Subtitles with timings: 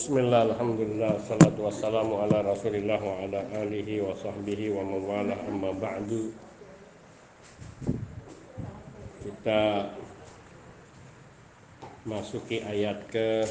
[0.00, 6.32] Bismillah, Alhamdulillah, salatu wassalamu ala rasulillah wa ala alihi wa sahbihi wa mawalah amma ba'du.
[9.20, 9.92] Kita
[12.08, 13.44] masuki ayat ke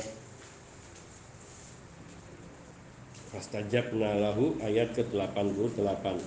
[3.29, 6.18] Fastajabna lahu ayat ke-88.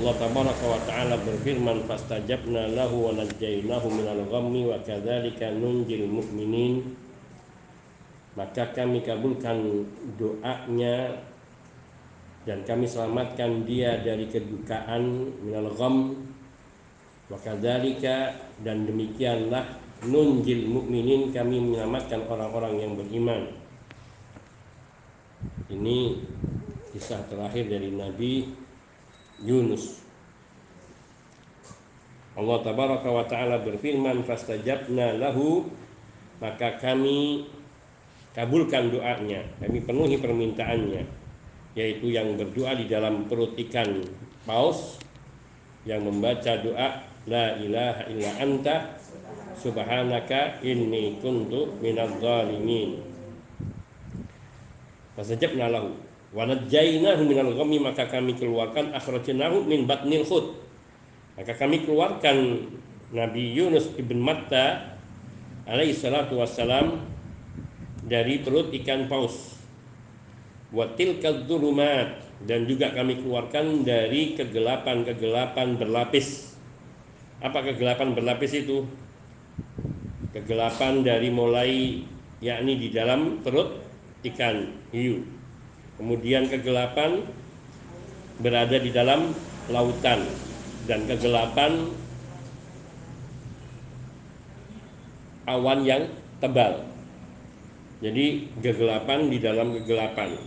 [0.00, 6.97] Allah tabaraka wa ta'ala berfirman fastajabna lahu wa najjaynahu minal ghammi wa kadzalika nunjil mu'minin
[8.38, 9.82] maka kami kabulkan
[10.14, 11.18] doanya
[12.46, 16.14] dan kami selamatkan dia dari kedukaan minal gham.
[17.28, 19.66] Wa kadzalika dan demikianlah
[20.06, 23.50] nunjil mukminin kami menyelamatkan orang-orang yang beriman.
[25.68, 26.22] Ini
[26.94, 28.48] kisah terakhir dari Nabi
[29.42, 29.98] Yunus.
[32.38, 35.66] Allah tabaraka wa taala berfirman fastajabna lahu
[36.38, 37.50] maka kami
[38.36, 39.44] kabulkan doanya.
[39.62, 41.02] Kami penuhi permintaannya
[41.78, 44.02] yaitu yang berdoa di dalam perut ikan
[44.42, 44.98] paus
[45.86, 48.98] yang membaca doa la ilaha illa anta
[49.54, 52.98] subhanaka inni kuntu minadz zalimin.
[55.14, 55.94] Fastajabna lahu
[56.34, 60.58] wa najjaynahu minal ghammi maka kami keluarkan akhrajnahu min batnil khut.
[61.38, 62.68] Maka kami keluarkan
[63.14, 64.98] Nabi Yunus ibn Matta
[65.64, 67.07] alaihi salatu wassalam
[68.08, 69.60] dari perut ikan paus.
[70.72, 76.56] Watil kadzurumat dan juga kami keluarkan dari kegelapan-kegelapan berlapis.
[77.40, 78.84] Apa kegelapan berlapis itu?
[80.32, 82.04] Kegelapan dari mulai
[82.44, 83.80] yakni di dalam perut
[84.28, 85.24] ikan hiu.
[85.96, 87.24] Kemudian kegelapan
[88.40, 89.32] berada di dalam
[89.72, 90.24] lautan.
[90.88, 91.92] Dan kegelapan
[95.48, 96.08] awan yang
[96.40, 96.87] tebal
[97.98, 100.38] jadi kegelapan di dalam kegelapan.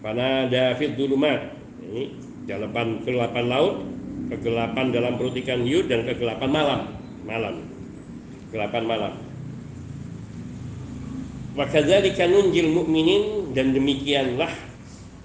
[0.00, 1.52] Karena ada fit dulumat.
[1.84, 2.02] Ini
[2.48, 3.74] kegelapan kegelapan laut,
[4.32, 6.80] kegelapan dalam perut ikan hiu dan kegelapan malam.
[7.28, 7.54] Malam.
[8.48, 9.12] Kegelapan malam.
[11.52, 14.48] Wakadzalika nunjil mukminin dan demikianlah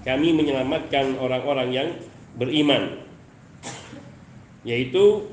[0.04, 1.90] kami menyelamatkan orang-orang yang
[2.36, 3.00] beriman.
[4.68, 5.24] Yaitu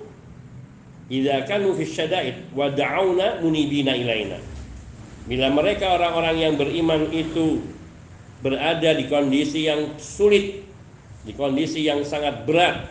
[1.10, 4.49] idza kanu fi syada'id wa da'auna munibina ilaina
[5.28, 7.60] Bila mereka orang-orang yang beriman itu
[8.40, 10.64] berada di kondisi yang sulit,
[11.28, 12.88] di kondisi yang sangat berat,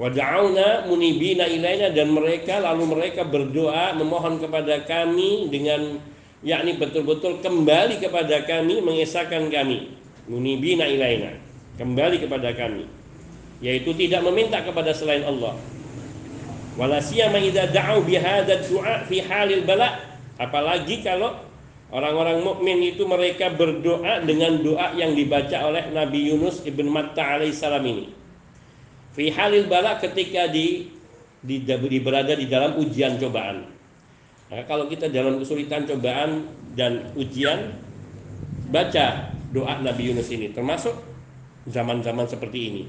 [0.00, 6.00] wada'auna munibina ilaina dan mereka lalu mereka berdoa memohon kepada kami dengan
[6.40, 9.92] yakni betul-betul kembali kepada kami mengesahkan kami.
[10.30, 11.36] Munibina ilaina
[11.76, 12.88] kembali kepada kami.
[13.62, 15.54] Yaitu tidak meminta kepada selain Allah.
[16.74, 20.11] Wala siyama idza da'u bihadza du'a fi halil bala'
[20.42, 21.38] Apalagi kalau
[21.94, 27.84] orang-orang mukmin itu mereka berdoa dengan doa yang dibaca oleh Nabi Yunus ibn Matta alaihissalam
[27.86, 28.10] ini.
[29.14, 30.90] Fi halil bala ketika di,
[31.38, 33.70] di, di berada di dalam ujian cobaan.
[34.50, 37.76] Nah, kalau kita dalam kesulitan cobaan dan ujian
[38.72, 40.96] baca doa Nabi Yunus ini termasuk
[41.68, 42.84] zaman-zaman seperti ini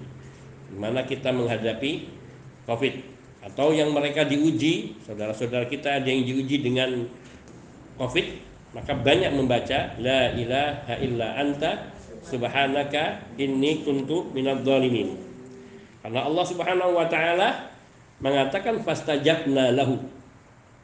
[0.71, 2.07] di mana kita menghadapi
[2.63, 2.95] Covid
[3.43, 7.03] atau yang mereka diuji saudara-saudara kita ada yang diuji dengan
[8.03, 8.43] Covid
[8.73, 11.93] maka banyak membaca la ilaha illa anta
[12.25, 15.13] subhanaka inni kuntu minadz zalimin.
[16.01, 17.69] Karena Allah Subhanahu wa taala
[18.19, 20.01] mengatakan fastajabna lahu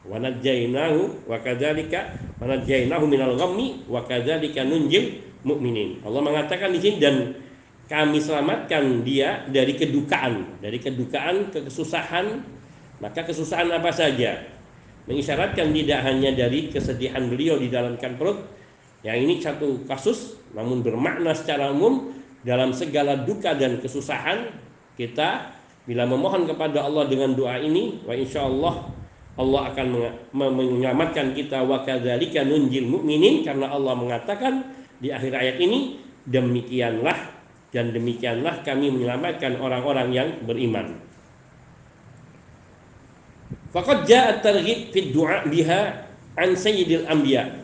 [0.06, 6.00] wa najjaynahu wa kadzalika wa najjaynahu minal ghammi wa kadzalika nunjil mukminin.
[6.06, 7.16] Allah mengatakan di sini dan
[7.90, 12.46] kami selamatkan dia dari kedukaan, dari kedukaan, kesusahan,
[13.02, 14.59] maka kesusahan apa saja
[15.09, 18.46] mengisyaratkan tidak hanya dari kesedihan beliau di dalam ikan perut
[19.02, 22.14] yang ini satu kasus namun bermakna secara umum
[22.46, 24.53] dalam segala duka dan kesusahan
[24.94, 25.58] kita
[25.90, 28.86] bila memohon kepada Allah dengan doa ini wa insya Allah
[29.40, 29.88] Allah akan
[30.36, 34.67] menyelamatkan kita wa kadzalika nunjil mukminin karena Allah mengatakan
[35.00, 37.40] di akhir ayat ini demikianlah
[37.72, 41.09] dan demikianlah kami menyelamatkan orang-orang yang beriman.
[43.70, 45.82] Faqad ja'a targhib fi du'a biha
[46.38, 47.60] an sayyidil anbiya.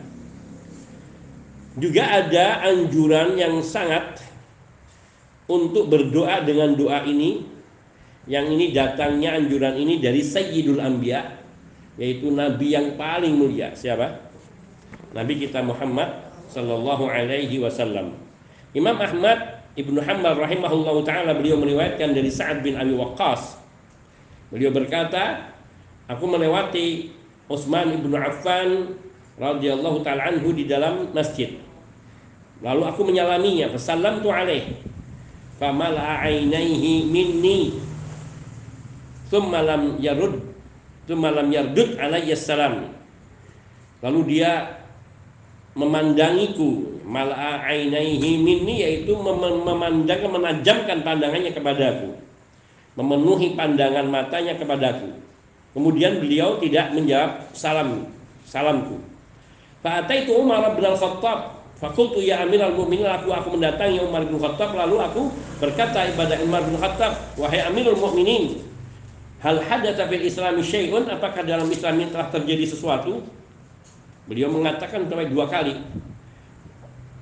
[1.76, 4.24] Juga ada anjuran yang sangat
[5.46, 7.44] untuk berdoa dengan doa ini
[8.26, 11.38] yang ini datangnya anjuran ini dari Sayyidul Anbiya
[11.96, 14.18] yaitu nabi yang paling mulia siapa?
[15.14, 18.18] Nabi kita Muhammad sallallahu alaihi wasallam.
[18.74, 23.60] Imam Ahmad Ibnu Hanbal rahimahullahu taala beliau meriwayatkan dari Sa'ad bin Abi Waqqas.
[24.48, 25.55] Beliau berkata,
[26.06, 27.10] Aku melewati
[27.46, 28.98] Utsman ibnu Affan
[29.38, 31.58] radhiyallahu taala anhu di dalam masjid.
[32.64, 33.70] Lalu aku menyalaminya,
[34.22, 34.64] tu alaih.
[35.60, 37.80] Famala ainaihi minni.
[39.28, 40.38] Thumma lam yarud
[41.06, 42.92] thumma lam yardud alayya salam.
[44.02, 44.82] Lalu dia
[45.76, 52.16] memandangiku mala'a ainaihi minni yaitu memandang menajamkan pandangannya kepadaku
[52.96, 55.20] memenuhi pandangan matanya kepadaku
[55.76, 58.08] kemudian beliau tidak menjawab salam
[58.48, 58.96] salamku.
[59.84, 61.56] Itu Umar bin Al-Khattab.
[61.76, 65.28] Fakultu ya Amirul Mukminin aku aku mendatangi Umar bin Khattab lalu aku
[65.60, 68.64] berkata kepada Umar bin Khattab wahai Amirul Mukminin
[69.44, 71.04] hal hadatsa fil Islam syai'un?
[71.12, 73.20] Apakah dalam Islam ini telah terjadi sesuatu?
[74.24, 75.76] Beliau mengatakan sampai dua kali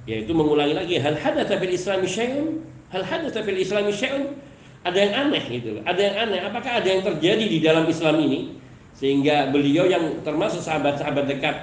[0.07, 2.63] yaitu mengulangi lagi hal hadatsa fil Islam syai'un?
[2.95, 4.39] Hal hadatsa fil Islam syai'un
[4.85, 8.61] ada yang aneh gitu ada yang aneh apakah ada yang terjadi di dalam Islam ini
[8.95, 11.57] sehingga beliau yang termasuk sahabat-sahabat dekat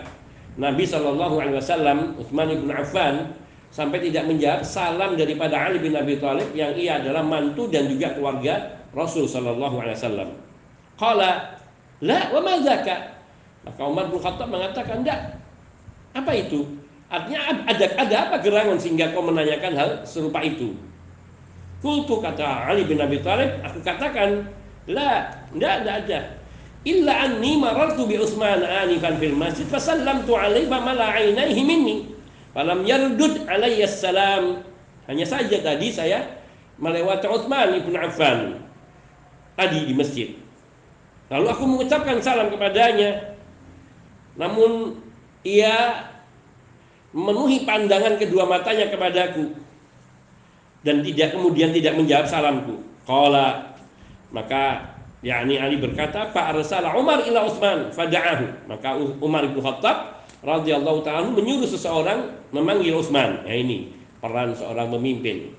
[0.59, 3.39] Nabi Shallallahu Alaihi Wasallam Utsman bin Affan
[3.71, 8.11] sampai tidak menjawab salam daripada Ali bin Abi Thalib yang ia adalah mantu dan juga
[8.11, 10.29] keluarga Rasul Shallallahu Alaihi Wasallam.
[10.99, 11.55] Kala
[12.03, 12.59] la wa ma
[13.61, 15.37] maka Umar bin Khattab mengatakan, enggak.
[16.11, 16.65] Apa itu?
[17.07, 20.75] Artinya ada ada apa gerangan sehingga kau menanyakan hal serupa itu?
[21.81, 24.45] Kultu kata Ali bin Abi Thalib, aku katakan,
[24.85, 26.19] la, enggak, enggak ada.
[26.85, 32.13] Illa anni marartu bi Utsman anifan fil masjid fasallamtu alaihi fa mala ainaihi minni.
[32.53, 34.65] Falam yardud alayya salam.
[35.09, 36.41] Hanya saja tadi saya
[36.77, 38.61] melewati Utsman ibn Affan
[39.57, 40.29] tadi di masjid.
[41.29, 43.37] Lalu aku mengucapkan salam kepadanya.
[44.37, 45.01] Namun
[45.45, 46.05] ia
[47.13, 49.53] memenuhi pandangan kedua matanya kepadaku
[50.81, 52.81] dan tidak kemudian tidak menjawab salamku.
[53.05, 53.73] Qala
[54.31, 58.69] maka yakni Ali berkata fa arsala Umar ila Utsman fada'ahu.
[58.69, 63.45] Maka Umar bin Khattab radhiyallahu taala menyuruh seseorang memanggil Utsman.
[63.45, 65.53] Ya ini peran seorang pemimpin.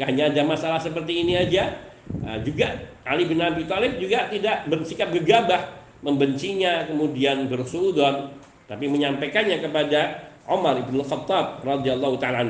[0.00, 1.76] Hanya ada masalah seperti ini aja.
[2.08, 2.72] Nah, juga
[3.04, 8.32] Ali bin Abi Thalib juga tidak bersikap gegabah membencinya kemudian bersudon
[8.68, 12.48] tapi menyampaikannya kepada Umar bin Khattab radhiyallahu taala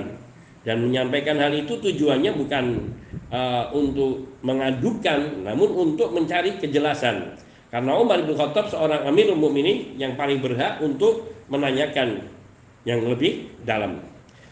[0.69, 2.93] dan menyampaikan hal itu tujuannya bukan
[3.33, 7.41] uh, untuk mengadukan namun untuk mencari kejelasan.
[7.73, 12.29] Karena Umar bin Khattab seorang Amirul Mukminin yang paling berhak untuk menanyakan
[12.85, 14.05] yang lebih dalam.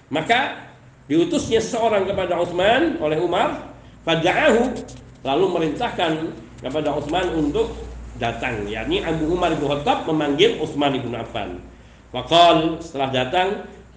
[0.09, 0.73] Maka
[1.05, 3.77] diutusnya seorang kepada Utsman oleh Umar
[4.09, 4.73] fada'ahu
[5.21, 6.33] lalu merintahkan
[6.65, 7.77] kepada Utsman untuk
[8.17, 8.65] datang.
[8.65, 11.61] Yakni Abu Umar bin Khattab memanggil Utsman bin Affan.
[12.09, 13.49] Faqal setelah datang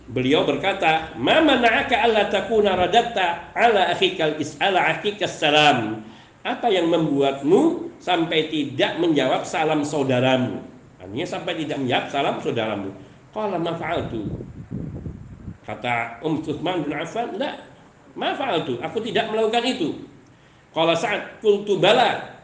[0.09, 6.03] beliau berkata, "Ma mana'aka alla takuna radatta ala akhikal is'ala akhikas salam?"
[6.41, 10.63] Apa yang membuatmu sampai tidak menjawab salam saudaramu?
[10.97, 12.89] Artinya sampai tidak menjawab salam saudaramu.
[13.35, 14.23] Qala ma fa'altu.
[15.67, 17.59] Kata Um Utsman bin Affan, "La,
[18.15, 18.79] ma fa'altu.
[18.81, 20.09] Aku tidak melakukan itu."
[20.73, 22.39] Qala Sa'ad qultu bala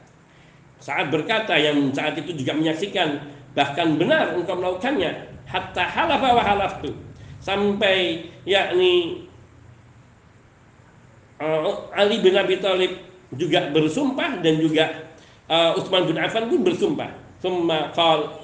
[0.81, 3.21] saat berkata yang saat itu juga menyaksikan
[3.55, 5.13] bahkan benar engkau melakukannya
[5.47, 6.89] hatta halafa wa halaftu
[7.45, 9.25] sampai yakni
[11.37, 12.97] uh, Ali bin Abi Thalib
[13.37, 15.13] juga bersumpah dan juga
[15.45, 17.13] uh, Utsman bin Affan pun bersumpah.
[17.37, 18.41] Summa qal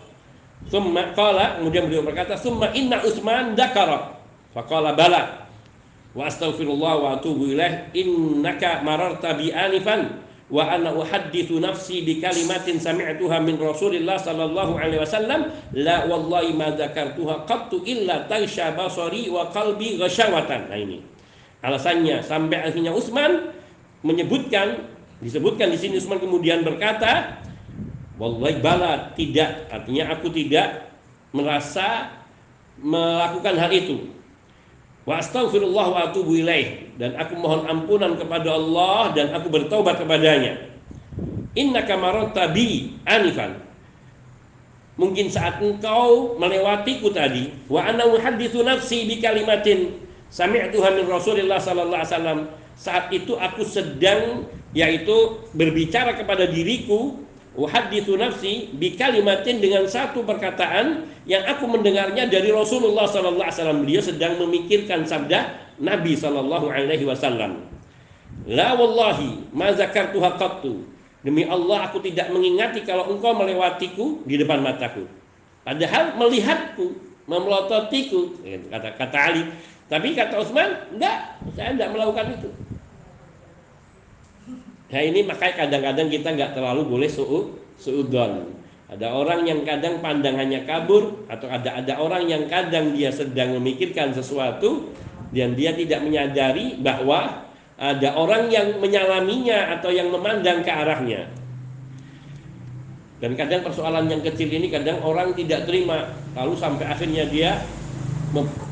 [0.69, 4.21] summa qala kemudian beliau berkata summa inna Utsman dakara
[4.53, 5.49] faqala bala
[6.13, 12.75] wa astaghfirullah wa atubu ilaih innaka mararta bi anifan wa ana uhaddithu nafsi bi kalimatin
[12.75, 19.47] sami'tuha min Rasulillah sallallahu alaihi wasallam la wallahi ma dzakartuha qattu illa taisha basari wa
[19.49, 20.67] qalbi ghasyawatan.
[20.67, 20.99] Nah ini.
[21.63, 23.55] Alasannya sampai akhirnya Utsman
[24.03, 24.91] menyebutkan
[25.23, 27.39] disebutkan di sini Utsman kemudian berkata
[28.19, 30.89] wallahi bala tidak artinya aku tidak
[31.31, 32.11] merasa
[32.81, 34.09] melakukan hal itu
[35.01, 40.69] Wa astaghfirullah wa atubu ilaih dan aku mohon ampunan kepada Allah dan aku bertobat kepadanya.
[41.57, 43.57] Innaka mararta bi anifan.
[45.01, 49.97] Mungkin saat engkau melewatiku tadi wa ana uhadditsu nafsi bi kalimatin
[50.29, 52.39] sami'tuha min Rasulillah sallallahu alaihi wasallam.
[52.77, 54.45] Saat itu aku sedang
[54.77, 57.19] yaitu berbicara kepada diriku
[57.51, 63.79] Uhadithu nafsi bi kalimatin dengan satu perkataan yang aku mendengarnya dari Rasulullah sallallahu alaihi wasallam.
[63.83, 67.67] Beliau sedang memikirkan sabda Nabi sallallahu alaihi wasallam.
[68.47, 70.87] La wallahi ma zakartuha qattu.
[71.21, 75.05] Demi Allah aku tidak mengingati kalau engkau melewatiku di depan mataku.
[75.61, 76.97] Padahal melihatku,
[77.29, 78.41] memelototiku,
[78.73, 79.43] kata kata Ali.
[79.91, 82.49] Tapi kata Utsman, enggak, saya tidak melakukan itu.
[84.91, 88.51] Nah ini makanya kadang-kadang kita nggak terlalu boleh suud suudon.
[88.91, 94.11] Ada orang yang kadang pandangannya kabur atau ada ada orang yang kadang dia sedang memikirkan
[94.11, 94.91] sesuatu
[95.31, 97.47] dan dia tidak menyadari bahwa
[97.79, 101.31] ada orang yang menyalaminya atau yang memandang ke arahnya.
[103.23, 107.63] Dan kadang persoalan yang kecil ini kadang orang tidak terima, lalu sampai akhirnya dia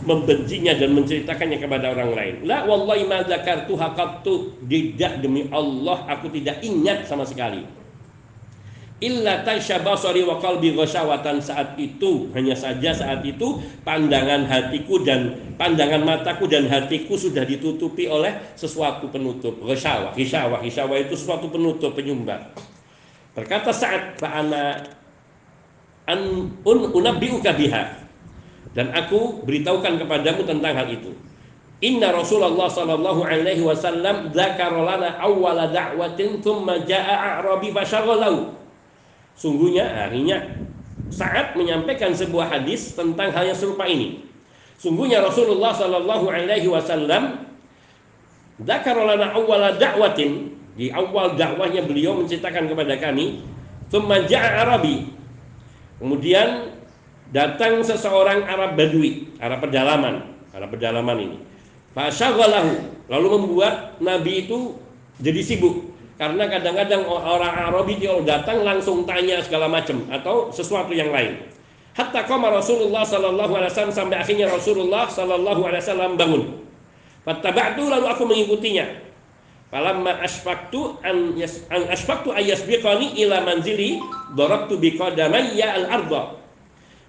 [0.09, 2.35] membencinya dan menceritakannya kepada orang lain.
[2.49, 7.61] La wallahi ma zakartu haqattu tidak demi Allah aku tidak ingat sama sekali.
[8.99, 16.03] Illa tasyabasari wa qalbi ghasyawatan saat itu hanya saja saat itu pandangan hatiku dan pandangan
[16.03, 19.55] mataku dan hatiku sudah ditutupi oleh sesuatu penutup.
[19.63, 22.43] Ghasyawah hisyawah hisyawah itu sesuatu penutup penyumbat.
[23.37, 24.83] Berkata saat fa'ana
[26.09, 28.08] an un unabbiuka biha
[28.77, 31.11] dan aku beritahukan kepadamu tentang hal itu.
[31.79, 38.51] Inna Rasulullah sallallahu alaihi wasallam dzakara lana awwala da'watin thumma jaa'a a'rabi fasyaghalahu
[39.39, 40.67] Sungguhnya akhirnya
[41.07, 44.27] saat menyampaikan sebuah hadis tentang hal yang serupa ini.
[44.75, 47.47] Sungguhnya Rasulullah Shallallahu Alaihi Wasallam
[48.59, 53.39] Dakarolana awal dakwatin di awal dakwahnya beliau menceritakan kepada kami
[53.87, 55.07] Tumaja Arabi.
[55.97, 56.78] Kemudian
[57.29, 61.37] datang seseorang Arab Badui Arab pedalaman Arab pedalaman ini
[61.93, 64.77] Fasyaghalahu Lalu membuat Nabi itu
[65.17, 65.89] jadi sibuk
[66.21, 71.41] karena kadang-kadang orang Arabi kalau datang langsung tanya segala macam atau sesuatu yang lain.
[71.97, 76.43] Hatta koma Rasulullah sallallahu alaihi wasallam sampai akhirnya Rasulullah sallallahu alaihi wasallam bangun.
[77.25, 78.85] Fattaba'tu lalu aku mengikutinya.
[79.73, 81.39] Falamma asfaktu an
[81.71, 83.99] an asfaktu ayasbiqani ila manzili
[84.37, 86.38] darabtu biqadamayya al-ardha.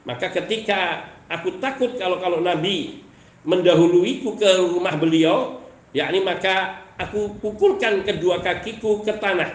[0.09, 3.05] Maka ketika aku takut kalau kalau Nabi
[3.45, 5.61] mendahuluiku ke rumah beliau,
[5.93, 9.49] yakni maka aku pukulkan kedua kakiku ke tanah.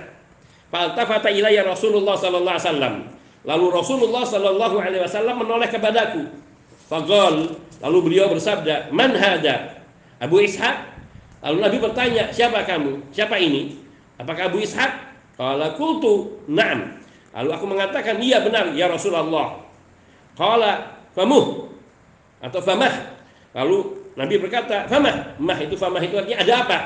[0.69, 2.95] Faltafata ilayya Rasulullah sallallahu alaihi wasallam.
[3.45, 6.25] Lalu Rasulullah sallallahu alaihi wasallam menoleh kepadaku.
[6.89, 9.81] Faqal, lalu beliau bersabda, "Man hada?"
[10.21, 10.93] Abu Ishaq.
[11.45, 13.13] Lalu Nabi bertanya, "Siapa kamu?
[13.13, 13.77] Siapa ini?"
[14.17, 14.91] Apakah Abu Ishaq?
[15.37, 16.97] Qala qultu, "Na'am."
[17.35, 19.64] Lalu aku mengatakan, "Iya benar, ya Rasulullah."
[20.35, 21.71] Qala, "Famuh."
[22.43, 22.91] Atau famah.
[23.55, 26.79] Lalu Nabi berkata, "Famah." Mah itu famah itu artinya ada apa?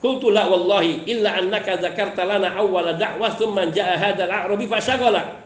[0.00, 5.44] Qultu la wallahi illa annaka dzakarta lana awwala da'wah thumma ja'a hadzal a'rabi fasyaghala.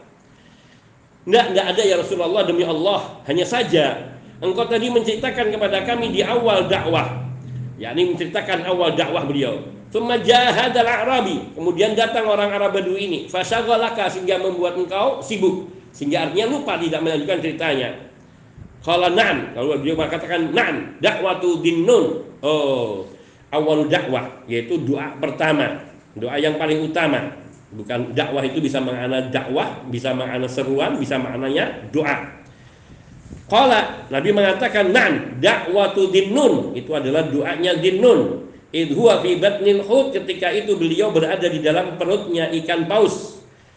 [1.27, 3.19] Enggak, enggak ada ya Rasulullah demi Allah.
[3.27, 7.27] Hanya saja engkau tadi menceritakan kepada kami di awal dakwah.
[7.75, 9.59] yakni menceritakan awal dakwah beliau.
[9.91, 11.51] Thumma ja'a hadzal a'rabi.
[11.51, 15.67] Kemudian datang orang Arab Badui ini, fasyaghalaka sehingga membuat engkau sibuk.
[15.95, 17.89] Sehingga artinya lupa tidak melanjutkan ceritanya.
[18.83, 19.55] Qala na'am.
[19.55, 22.35] Lalu beliau mengatakan na'am, dakwatu dinnun.
[22.43, 23.07] Oh,
[23.49, 25.87] awal dakwah yaitu doa pertama.
[26.19, 27.31] Doa yang paling utama.
[27.71, 32.43] Bukan dakwah itu bisa makna dakwah bisa makna seruan bisa maknanya doa.
[33.45, 40.75] Qala Nabi mengatakan nan dakwatu dinnun itu adalah doanya dinnun idhuwa fi batnil ketika itu
[40.75, 43.34] beliau berada di dalam perutnya ikan paus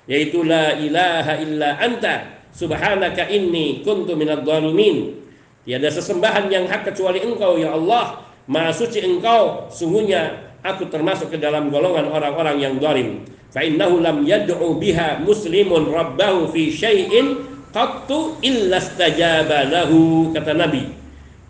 [0.08, 5.20] yaitu la ilaha illa anta subhanaka inni kuntu minadh dhalimin
[5.68, 11.36] tiada sesembahan yang hak kecuali engkau ya Allah Maha suci engkau, sungguhnya aku termasuk ke
[11.36, 13.28] dalam golongan orang-orang yang zalim.
[13.52, 17.44] Fa innahu lam yad'u biha muslimun rabbahu fi syai'in
[17.76, 20.96] qattu illa istajaba lahu kata Nabi.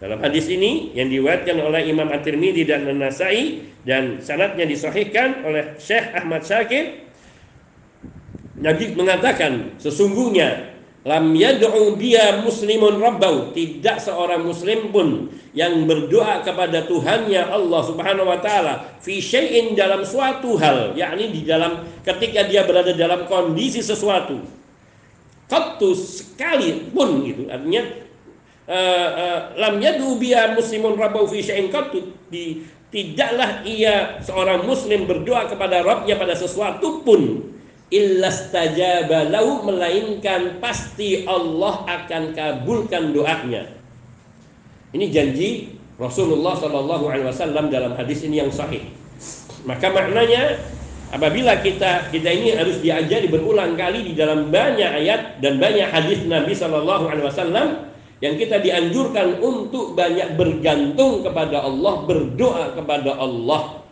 [0.03, 6.19] Dalam hadis ini yang diriwayatkan oleh Imam At-Tirmidzi dan An-Nasa'i dan sanadnya disahihkan oleh Syekh
[6.19, 7.08] Ahmad Syakir
[8.59, 10.75] Nabi mengatakan sesungguhnya
[11.07, 13.55] lam yad'u dia muslimun rabbau.
[13.55, 20.03] Tidak seorang muslim pun yang berdoa kepada Tuhannya Allah Subhanahu wa taala fi syai'in dalam
[20.03, 24.43] suatu hal yakni di dalam ketika dia berada dalam kondisi sesuatu.
[25.49, 27.89] Qattu sekali pun gitu artinya
[28.69, 31.71] uh, uh, lam yad'u dia muslimun rabbau fi syai'in.
[31.71, 37.53] Qattu di tidaklah ia seorang muslim berdoa kepada Rabbnya pada sesuatu pun
[37.89, 43.69] illastajaba lahu melainkan pasti Allah akan kabulkan doanya.
[44.93, 48.89] Ini janji Rasulullah Wasallam dalam hadis ini yang sahih.
[49.67, 50.61] Maka maknanya
[51.11, 56.25] apabila kita kita ini harus diajari berulang kali di dalam banyak ayat dan banyak hadis
[56.25, 57.69] Nabi Shallallahu Alaihi Wasallam
[58.19, 63.88] yang kita dianjurkan untuk banyak bergantung kepada Allah, berdoa kepada Allah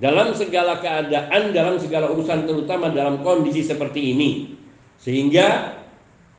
[0.00, 4.30] dalam segala keadaan, dalam segala urusan terutama dalam kondisi seperti ini.
[4.96, 5.76] Sehingga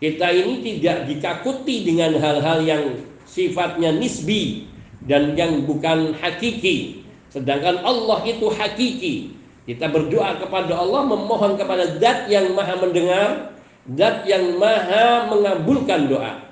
[0.02, 2.84] kita ini tidak dikakuti dengan hal-hal yang
[3.28, 4.68] sifatnya nisbi
[5.06, 7.06] dan yang bukan hakiki.
[7.30, 9.36] Sedangkan Allah itu hakiki.
[9.64, 13.56] Kita berdoa kepada Allah memohon kepada zat yang maha mendengar,
[13.96, 16.44] zat yang maha mengabulkan doa.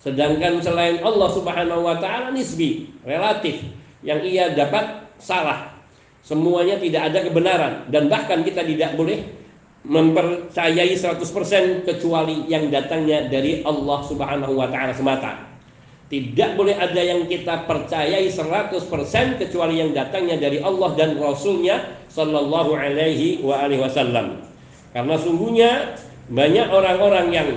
[0.00, 3.64] Sedangkan selain Allah Subhanahu wa taala nisbi, relatif
[4.04, 5.79] yang ia dapat salah.
[6.20, 9.24] Semuanya tidak ada kebenaran dan bahkan kita tidak boleh
[9.80, 15.48] mempercayai 100% kecuali yang datangnya dari Allah Subhanahu wa taala semata.
[16.10, 18.82] Tidak boleh ada yang kita percayai 100%
[19.40, 24.42] kecuali yang datangnya dari Allah dan Rasulnya Sallallahu alaihi wa alihi wasallam.
[24.90, 25.96] Karena sungguhnya
[26.28, 27.48] banyak orang-orang yang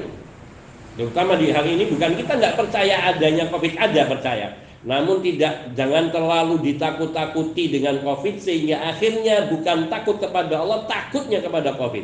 [0.93, 4.48] terutama di hari ini bukan kita nggak percaya adanya COVID ada percaya
[4.84, 11.72] namun tidak jangan terlalu ditakut-takuti dengan COVID sehingga akhirnya bukan takut kepada Allah takutnya kepada
[11.80, 12.04] COVID.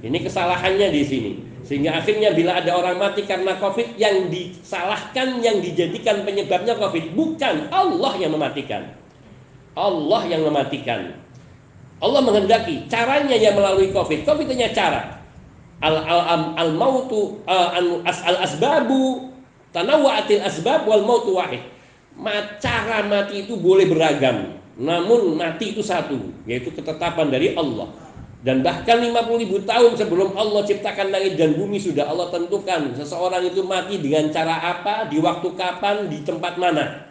[0.00, 1.32] Ini kesalahannya di sini.
[1.60, 7.68] Sehingga akhirnya bila ada orang mati karena COVID yang disalahkan yang dijadikan penyebabnya COVID bukan
[7.68, 8.96] Allah yang mematikan.
[9.76, 11.20] Allah yang mematikan.
[12.00, 14.24] Allah menghendaki caranya yang melalui COVID.
[14.24, 15.20] COVID punya cara.
[15.84, 19.28] Al al al, mautu al, al asbabu
[19.76, 21.60] tanawwa'atil asbab wal mautu wahid.
[22.62, 26.16] Cara mati itu boleh beragam, namun mati itu satu,
[26.48, 27.92] yaitu ketetapan dari Allah.
[28.40, 33.42] Dan bahkan 50 ribu tahun sebelum Allah ciptakan langit dan bumi sudah Allah tentukan seseorang
[33.42, 37.10] itu mati dengan cara apa, di waktu kapan, di tempat mana.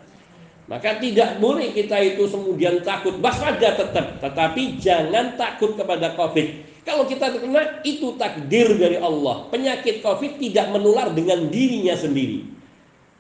[0.66, 7.10] Maka tidak boleh kita itu kemudian takut, waspada tetap, tetapi jangan takut kepada COVID kalau
[7.10, 9.50] kita terkena itu takdir dari Allah.
[9.50, 12.55] Penyakit Covid tidak menular dengan dirinya sendiri.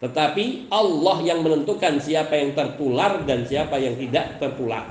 [0.06, 4.86] Tetapi Allah yang menentukan siapa yang tertular dan siapa yang tidak tertular.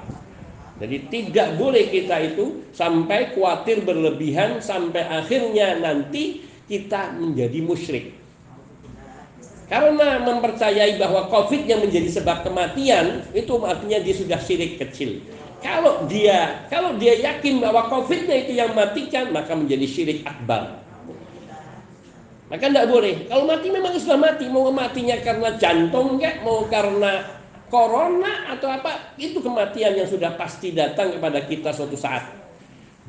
[0.82, 8.06] Jadi tidak boleh kita itu sampai khawatir berlebihan sampai akhirnya nanti kita menjadi musyrik.
[9.70, 15.22] Karena mempercayai bahwa Covid yang menjadi sebab kematian itu artinya dia sudah syirik kecil.
[15.64, 20.83] Kalau dia kalau dia yakin bahwa COVID-nya itu yang matikan, maka menjadi syirik akbar.
[22.54, 23.26] Maka tidak boleh.
[23.26, 27.26] Kalau mati memang sudah mati, mau matinya karena jantung enggak, mau karena
[27.66, 32.30] corona atau apa, itu kematian yang sudah pasti datang kepada kita suatu saat.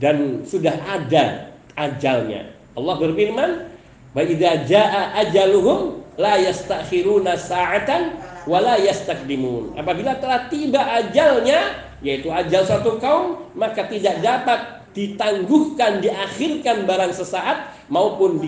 [0.01, 2.57] Dan sudah ada ajalnya.
[2.73, 3.69] Allah berfirman,
[4.17, 4.25] "Wa
[4.65, 8.17] jaa ajaluhum la yastakhiruna sa'atan
[8.49, 15.99] wa la yastakdimun." Apabila telah tiba ajalnya, yaitu ajal satu kaum maka tidak dapat ditangguhkan
[15.99, 18.39] diakhirkan barang sesaat maupun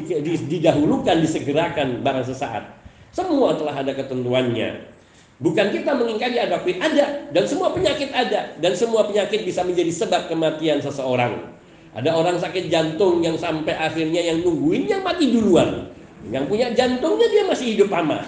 [0.47, 2.63] didahulukan disegerakan barang sesaat.
[3.11, 4.95] Semua telah ada ketentuannya.
[5.37, 7.05] Bukan kita mengingkari ada ada.
[7.29, 8.57] Dan semua penyakit ada.
[8.57, 11.53] Dan semua penyakit bisa menjadi sebab kematian seseorang.
[11.93, 15.93] Ada orang sakit jantung yang sampai akhirnya yang nungguin yang mati duluan.
[16.33, 18.25] Yang punya jantungnya dia masih hidup lama.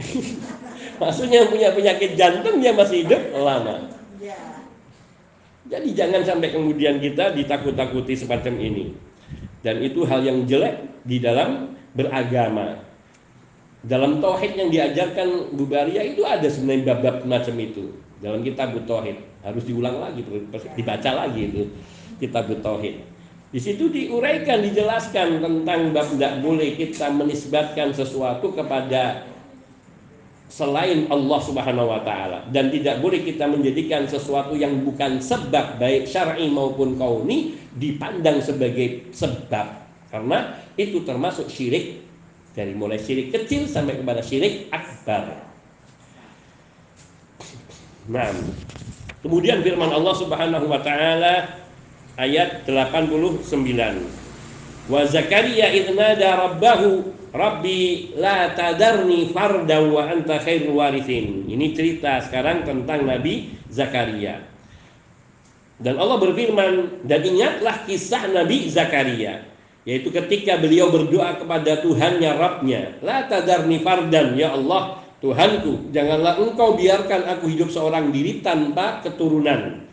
[1.00, 3.92] Maksudnya yang punya penyakit jantung dia masih hidup lama.
[5.70, 8.90] Jadi jangan sampai kemudian kita ditakut-takuti semacam ini.
[9.62, 12.82] Dan itu hal yang jelek di dalam beragama.
[13.80, 17.94] Dalam tauhid yang diajarkan Bu Baria itu ada sebenarnya bab-bab macam itu.
[18.20, 20.20] Dalam kitab tauhid harus diulang lagi,
[20.76, 21.62] dibaca lagi itu
[22.20, 23.00] kitab tauhid.
[23.50, 29.26] Di situ diuraikan, dijelaskan tentang bab tidak boleh kita menisbatkan sesuatu kepada
[30.50, 36.10] selain Allah Subhanahu wa taala dan tidak boleh kita menjadikan sesuatu yang bukan sebab baik
[36.10, 39.66] syar'i maupun kauni dipandang sebagai sebab
[40.10, 42.02] karena itu termasuk syirik
[42.50, 45.38] dari mulai syirik kecil sampai kepada syirik akbar.
[48.10, 48.34] Nah,
[49.22, 51.62] kemudian firman Allah Subhanahu wa taala
[52.18, 54.19] ayat 89.
[54.88, 61.46] Wa Zakaria idnada rabbahu Rabbi la tadarni fardan wa anta khairul warithin.
[61.46, 64.42] Ini cerita sekarang tentang Nabi Zakaria.
[65.80, 69.46] Dan Allah berfirman, dan ingatlah kisah Nabi Zakaria.
[69.86, 73.00] Yaitu ketika beliau berdoa kepada Tuhannya, Rabbnya.
[73.00, 79.86] La tadarni fardan, ya Allah, Tuhanku, janganlah engkau biarkan aku hidup seorang diri tanpa keturunan.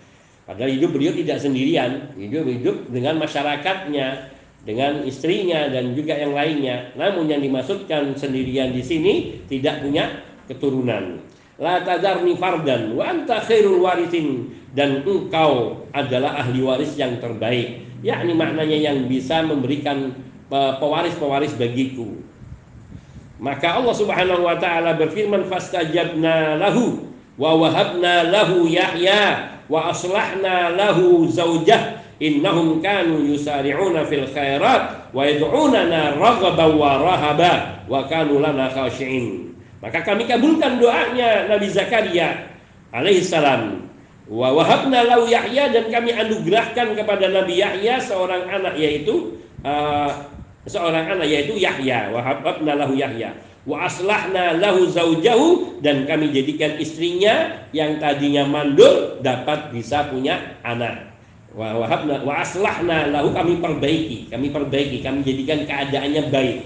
[0.43, 4.36] Padahal hidup beliau tidak sendirian, hidup hidup dengan masyarakatnya,
[4.67, 6.91] dengan istrinya dan juga yang lainnya.
[6.99, 9.13] Namun yang dimaksudkan sendirian di sini
[9.47, 11.23] tidak punya keturunan.
[11.55, 17.87] La tadarni fardan wa anta khairul warithin dan engkau adalah ahli waris yang terbaik.
[18.03, 20.13] Yakni maknanya yang bisa memberikan
[20.51, 22.19] pewaris-pewaris bagiku.
[23.39, 27.07] Maka Allah Subhanahu wa taala berfirman fastajabna lahu
[27.39, 36.17] wa wahabna lahu Yahya wa aslahna lahu zaujah innahum kanu yusari'una fil khairat wa yad'unana
[36.17, 37.53] raghaban wa rahaba
[37.85, 39.53] wa kanu lana khashi'in.
[39.77, 42.49] Maka kami kabulkan doanya Nabi Zakaria
[42.89, 43.85] alaihi salam.
[44.27, 50.11] Wa wahabna lahu Yahya dan kami anugerahkan kepada Nabi Yahya seorang anak yaitu uh,
[50.67, 52.11] seorang anak yaitu Yahya.
[52.11, 53.37] Wa hababna lahu Yahya.
[53.63, 61.16] Wa aslahna lahu zaujahu dan kami jadikan istrinya yang tadinya mandul dapat bisa punya anak
[61.55, 66.59] wa wahabna wa aslahna lahu kami perbaiki kami perbaiki kami jadikan keadaannya baik.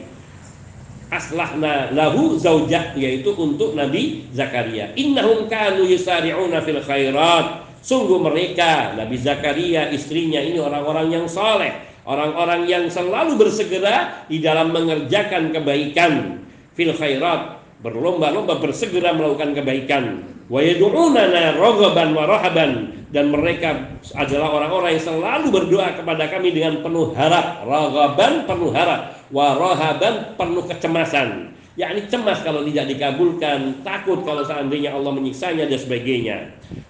[1.11, 4.95] Aslahna lahu zaujah yaitu untuk Nabi Zakaria.
[4.95, 7.67] Innahum kanu yusari'una fil khairat.
[7.83, 11.75] Sungguh mereka Nabi Zakaria istrinya ini orang-orang yang soleh.
[12.07, 16.41] Orang-orang yang selalu bersegera di dalam mengerjakan kebaikan
[16.73, 20.03] fil khairat berlomba-lomba bersegera melakukan kebaikan.
[20.47, 23.01] Wa yad'unana wa rahaban.
[23.11, 27.67] Dan mereka adalah orang-orang yang selalu berdoa kepada kami dengan penuh harap.
[27.67, 29.19] Raghaban penuh harap.
[29.33, 31.51] Wa rahaban penuh kecemasan.
[31.79, 36.37] Yakni cemas kalau tidak dikabulkan, takut kalau seandainya Allah menyiksanya dan sebagainya.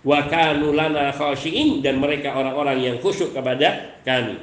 [0.02, 1.14] Wa kanu lana
[1.86, 4.42] dan mereka orang-orang yang khusyuk kepada kami.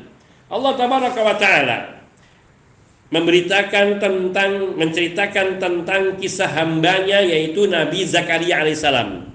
[0.49, 1.98] Allah tabaraka wa taala
[3.09, 9.29] memberitakan tentang menceritakan tentang kisah hambanya yaitu Nabi Zakaria alaihissalam.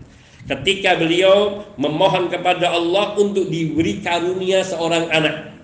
[0.44, 5.56] Ketika beliau memohon kepada Allah untuk diberi karunia seorang anak.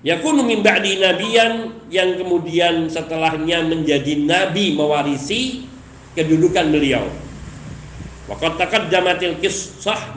[0.00, 5.68] Yakunu min ba'di nabiyan yang kemudian setelahnya menjadi nabi mewarisi
[6.16, 7.04] kedudukan beliau.
[8.28, 10.16] Waqad taqaddamatil kisah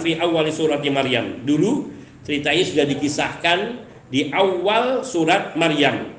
[0.00, 1.40] fi awal surat Maryam.
[1.46, 1.96] Dulu
[2.26, 3.58] Cerita ini sudah dikisahkan
[4.06, 6.14] di awal surat Maryam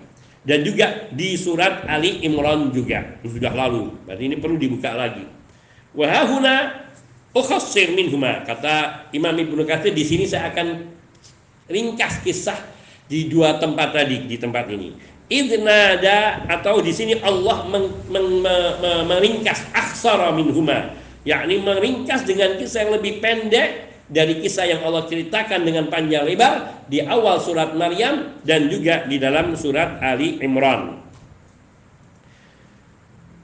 [0.48, 3.92] dan juga di surat Ali Imran juga sudah lalu.
[4.08, 5.28] Berarti ini perlu dibuka lagi.
[5.92, 6.88] Wahuna
[7.36, 10.88] ukhassir minhuma kata Imam Ibnu Katsir di sini saya akan
[11.68, 12.56] ringkas kisah
[13.12, 14.96] di dua tempat tadi di tempat ini.
[15.28, 20.96] Idnada atau di sini Allah meng, meng, me, me, meringkas aksara minhuma
[21.28, 26.88] yakni meringkas dengan kisah yang lebih pendek dari kisah yang Allah ceritakan dengan panjang lebar
[26.88, 31.04] di awal surat Maryam dan juga di dalam surat Ali Imran.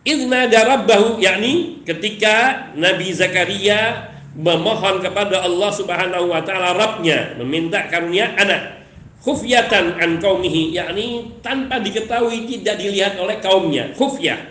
[0.04, 8.36] Idna darabbahu yakni ketika Nabi Zakaria memohon kepada Allah Subhanahu wa taala Rabbnya meminta karunia
[8.36, 8.84] anak
[9.23, 14.43] khufyatan an qaumihi yakni tanpa diketahui tidak dilihat oleh kaumnya khufyah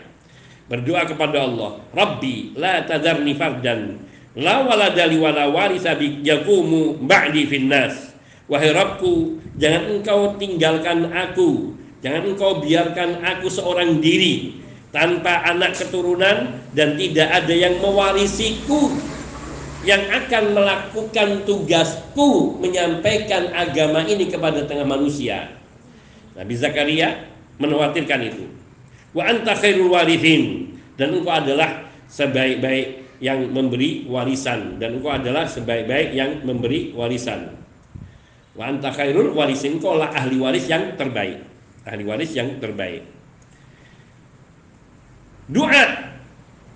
[0.72, 4.00] berdoa kepada Allah Rabbi la tadarni fardan
[4.32, 6.24] La walada li wala warisa bi
[7.44, 8.16] finnas.
[8.48, 14.60] Wahai Rabbku, jangan engkau tinggalkan aku, jangan engkau biarkan aku seorang diri
[14.92, 18.92] tanpa anak keturunan dan tidak ada yang mewarisiku
[19.82, 25.58] yang akan melakukan tugasku menyampaikan agama ini kepada tengah manusia.
[26.36, 27.28] Nabi Zakaria
[27.60, 28.46] menawatirkan itu.
[29.12, 29.92] Wa anta khairul
[30.96, 34.82] dan engkau adalah sebaik-baik yang memberi warisan.
[34.82, 37.54] Dan engkau adalah sebaik-baik yang memberi warisan.
[38.58, 41.38] Wa anta khairul warisin engkau lah ahli waris yang terbaik.
[41.86, 43.06] Ahli waris yang terbaik.
[45.46, 46.12] Doa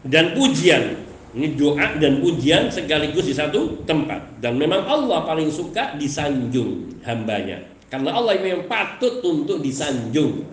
[0.07, 1.03] dan pujian.
[1.37, 4.41] Ini doa dan pujian sekaligus di satu tempat.
[4.41, 7.61] Dan memang Allah paling suka disanjung hambanya.
[7.93, 10.47] Karena Allah memang patut untuk disanjung.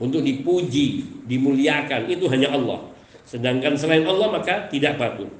[0.00, 2.08] Untuk dipuji dimuliakan.
[2.08, 2.91] Itu hanya Allah
[3.26, 5.30] Sedangkan selain Allah maka tidak patut.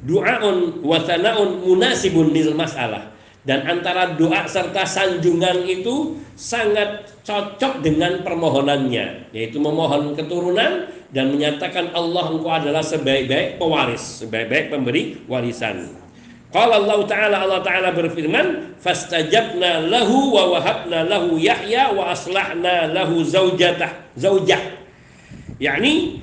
[0.00, 3.12] Du'aun wa sana'un munasibun lil masalah.
[3.40, 11.88] Dan antara doa serta sanjungan itu sangat cocok dengan permohonannya, yaitu memohon keturunan dan menyatakan
[11.96, 15.88] Allah engkau adalah sebaik-baik pewaris, sebaik-baik pemberi warisan.
[16.50, 23.22] Qala Allah Ta'ala Allah Ta'ala berfirman, "Fastajabna lahu wa wahabna lahu Yahya wa aslahna lahu
[23.22, 24.58] zaujatah." Zaujah.
[25.62, 26.18] Yakni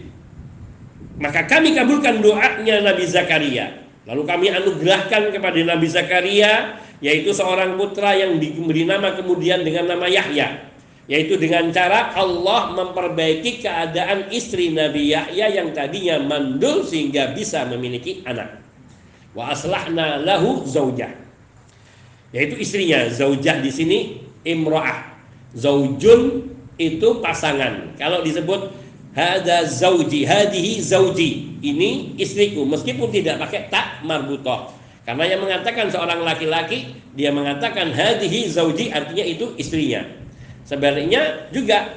[1.18, 3.86] maka kami kabulkan doanya Nabi Zakaria.
[4.06, 10.06] Lalu kami anugerahkan kepada Nabi Zakaria yaitu seorang putra yang diberi nama kemudian dengan nama
[10.06, 10.70] Yahya.
[11.08, 18.22] Yaitu dengan cara Allah memperbaiki keadaan istri Nabi Yahya yang tadinya mandul sehingga bisa memiliki
[18.28, 18.60] anak.
[19.32, 21.16] Wa aslahna lahu zaujah.
[22.36, 23.98] Yaitu istrinya, zaujah di sini
[24.44, 25.16] imro'ah.
[25.56, 27.96] Zaujun itu pasangan.
[27.96, 28.68] Kalau disebut
[29.14, 31.60] Hada zauji, hadihi zauji.
[31.64, 34.74] Ini istriku meskipun tidak pakai tak marbutoh.
[35.08, 40.04] Karena yang mengatakan seorang laki-laki dia mengatakan hadihi zauji artinya itu istrinya.
[40.68, 41.96] Sebaliknya juga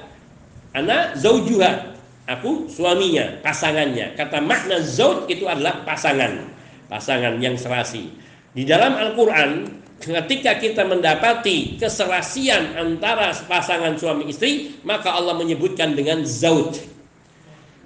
[0.70, 1.98] anak zaujuha,
[2.30, 4.14] aku suaminya, pasangannya.
[4.14, 6.46] Kata makna zauj itu adalah pasangan,
[6.86, 8.14] pasangan yang serasi.
[8.54, 9.66] Di dalam Al-Qur'an
[10.00, 16.78] ketika kita mendapati keserasian antara pasangan suami istri, maka Allah menyebutkan dengan zauj.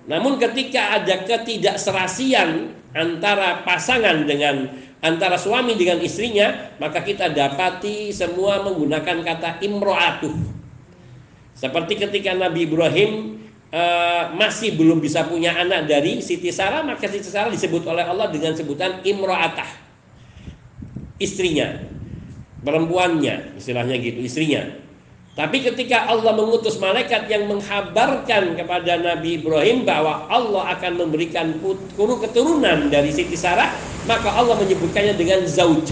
[0.04, 4.68] Namun ketika ada ketidakserasian antara pasangan dengan
[5.00, 10.36] antara suami dengan istrinya, maka kita dapati semua menggunakan kata imro'atuh.
[11.56, 13.40] Seperti ketika Nabi Ibrahim
[13.72, 18.28] uh, masih belum bisa punya anak dari Siti Sarah, maka Siti Sarah disebut oleh Allah
[18.28, 19.86] dengan sebutan imro'atah.
[21.16, 21.80] Istrinya,
[22.60, 24.84] perempuannya, istilahnya gitu, istrinya.
[25.35, 31.59] Tapi ketika Allah mengutus malaikat yang menghabarkan kepada Nabi Ibrahim bahwa Allah akan memberikan
[31.99, 33.75] kuru keturunan dari Siti Sarah,
[34.07, 35.90] maka Allah menyebutkannya dengan zauj.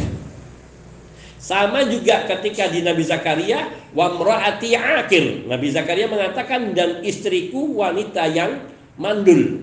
[1.42, 3.66] Sama juga ketika di Nabi Zakaria,
[3.98, 5.42] wa mraati akir.
[5.50, 8.62] Nabi Zakaria mengatakan dan istriku wanita yang
[8.94, 9.58] mandul.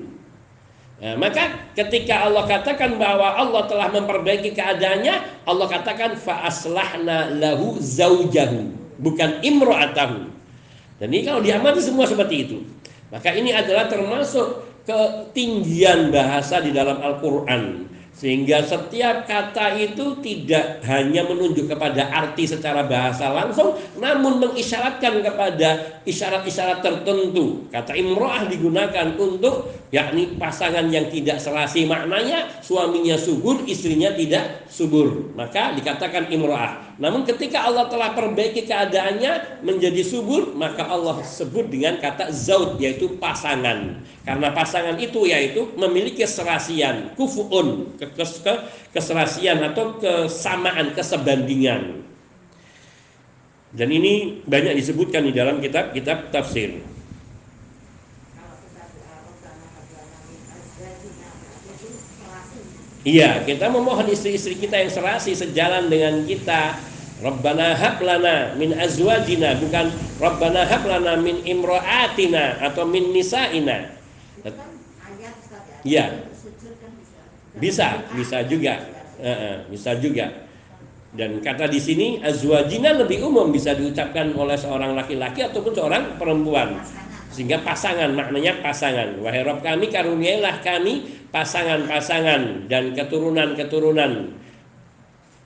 [1.00, 7.80] Nah, maka ketika Allah katakan bahwa Allah telah memperbaiki keadaannya, Allah katakan fa aslahna lahu
[7.80, 10.30] zaujahu bukan imro'atahu.
[11.00, 12.58] Dan ini kalau diamati semua seperti itu.
[13.10, 17.90] Maka ini adalah termasuk ketinggian bahasa di dalam Al-Quran.
[18.20, 26.04] Sehingga setiap kata itu tidak hanya menunjuk kepada arti secara bahasa langsung, namun mengisyaratkan kepada
[26.04, 27.72] isyarat-isyarat tertentu.
[27.72, 35.32] Kata imro'ah digunakan untuk yakni pasangan yang tidak serasi maknanya, suaminya subur, istrinya tidak subur.
[35.40, 36.89] Maka dikatakan imro'ah.
[37.00, 43.16] Namun ketika Allah telah perbaiki keadaannya menjadi subur, maka Allah sebut dengan kata zaud, yaitu
[43.16, 44.04] pasangan.
[44.28, 48.54] Karena pasangan itu yaitu memiliki serasian, kufu'un, kes, ke,
[48.92, 52.04] keserasian atau kesamaan, kesebandingan.
[53.72, 56.84] Dan ini banyak disebutkan di dalam kitab-kitab tafsir.
[63.08, 66.89] Iya, kita memohon istri-istri kita yang serasi sejalan dengan kita.
[67.20, 69.92] Rabbana hab lana min azwajina bukan
[70.24, 73.92] Rabbana hab lana min imra'atina atau min nisa'ina.
[75.84, 76.28] Iya.
[77.60, 78.80] Bisa, bisa juga.
[79.68, 80.48] bisa juga.
[81.10, 86.80] Dan kata di sini azwajina lebih umum bisa diucapkan oleh seorang laki-laki ataupun seorang perempuan.
[87.30, 89.20] Sehingga pasangan maknanya pasangan.
[89.20, 94.34] Wahai Rabb kami karuniailah kami pasangan-pasangan dan keturunan-keturunan.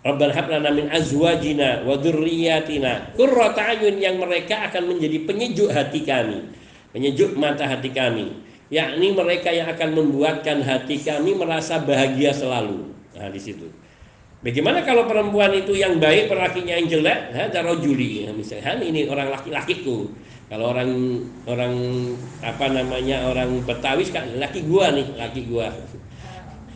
[0.03, 6.03] Rabbana hab lana min azwajina wa dzurriyyatina qurrata ayun yang mereka akan menjadi penyejuk hati
[6.03, 6.43] kami,
[6.91, 12.89] penyejuk mata hati kami yakni mereka yang akan membuatkan hati kami merasa bahagia selalu.
[13.13, 13.69] Nah, di situ.
[14.43, 17.31] Bagaimana kalau perempuan itu yang baik, perlakinya yang jelek?
[17.31, 20.11] Hada rojuli, ya, misalnya ini orang laki-lakiku.
[20.51, 20.91] Kalau orang
[21.47, 21.73] orang
[22.43, 25.71] apa namanya orang Betawi kan laki gua nih, laki gua.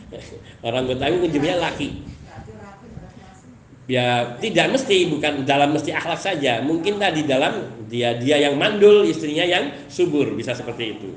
[0.66, 2.00] Orang Betawi menyebutnya laki.
[3.88, 6.60] Ya tidak mesti, bukan dalam mesti akhlak saja.
[6.60, 11.10] Mungkin tadi dalam dia dia yang mandul, istrinya yang subur, bisa seperti itu.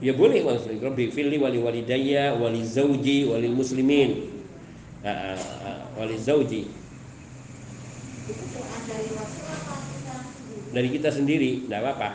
[0.00, 0.40] Ya boleh
[0.80, 4.26] Rabbi fili wali walidayya wali zauji wali muslimin.
[5.06, 6.66] Uh, uh, wali zauji.
[8.90, 9.89] Dari
[10.70, 12.08] kita sendiri, tidak apa-apa.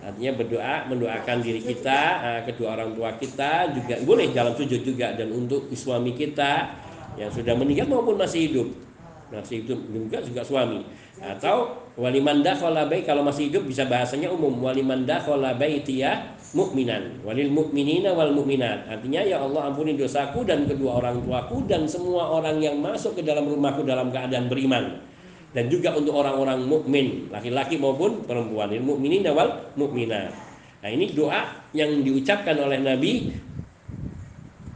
[0.00, 5.12] Artinya berdoa, mendoakan diri kita, uh, kedua orang tua kita juga boleh dalam sujud juga
[5.12, 6.72] dan untuk suami kita
[7.20, 8.68] yang sudah meninggal maupun masih hidup.
[9.30, 10.82] Masih hidup juga juga suami.
[11.20, 15.20] Atau wali manda kalau masih hidup bisa bahasanya umum wali manda
[15.52, 21.62] baitiya mukminan walil mukminina wal mukminat artinya ya Allah ampuni dosaku dan kedua orang tuaku
[21.70, 24.98] dan semua orang yang masuk ke dalam rumahku dalam keadaan beriman
[25.50, 28.70] dan juga untuk orang-orang mukmin laki-laki maupun perempuan.
[28.70, 30.30] Lil mukminina wal mukminat
[30.80, 33.28] nah ini doa yang diucapkan oleh Nabi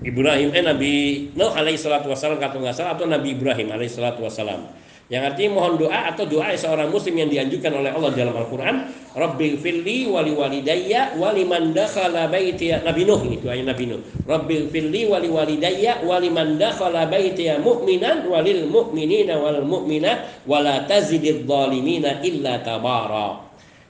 [0.04, 0.92] Ibrahim eh Nabi
[1.32, 4.68] Nuh alaihi salatu wasallam kata nggak salah atau Nabi Ibrahim alaihi salatu wasallam
[5.12, 9.62] yang artinya mohon doa atau doa seorang muslim yang dianjurkan oleh Allah dalam Al-Qur'an, Rabbil
[9.62, 14.02] firli wali walidayya wali man dakhala baiti Nabi Nuh ini doanya Nabi Nuh.
[14.26, 21.46] Rabbil firli wali walidayya wali man dakhala baiti mu'minan walil mu'minina wal mu'minat wala tazididz
[21.46, 23.44] zalimina illa tabara.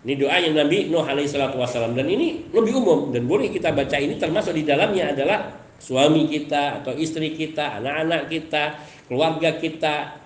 [0.04, 3.96] Ini doanya Nabi Nuh alaihi salatu wasallam dan ini lebih umum dan boleh kita baca
[3.96, 8.76] ini termasuk di dalamnya adalah suami kita atau istri kita, anak-anak kita,
[9.08, 10.23] keluarga kita,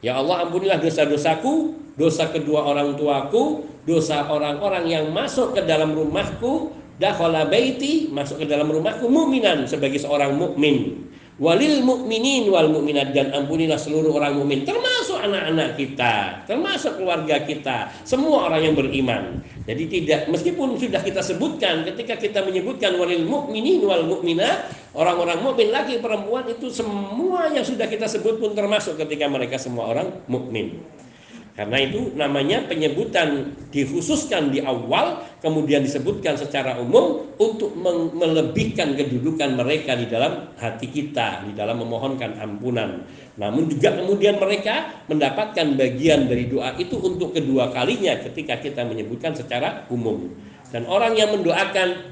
[0.00, 6.72] Ya Allah ampunilah dosa-dosaku, dosa kedua orang tuaku, dosa orang-orang yang masuk ke dalam rumahku,
[6.96, 11.08] dakhala baiti, masuk ke dalam rumahku mu'minan sebagai seorang mukmin
[11.40, 17.88] walil mukminin wal mukminat dan ampunilah seluruh orang mukmin termasuk anak-anak kita termasuk keluarga kita
[18.04, 19.40] semua orang yang beriman.
[19.64, 25.72] Jadi tidak meskipun sudah kita sebutkan ketika kita menyebutkan walil mukminin wal mukminat orang-orang mukmin
[25.72, 30.82] laki perempuan itu semua yang sudah kita sebut pun termasuk ketika mereka semua orang mukmin
[31.60, 37.76] Karena itu namanya penyebutan dikhususkan di awal, kemudian disebutkan secara umum untuk
[38.16, 43.04] melebihkan kedudukan mereka di dalam hati kita, di dalam memohonkan ampunan.
[43.36, 49.36] Namun juga kemudian mereka mendapatkan bagian dari doa itu untuk kedua kalinya ketika kita menyebutkan
[49.36, 50.32] secara umum.
[50.72, 52.08] Dan orang yang mendoakan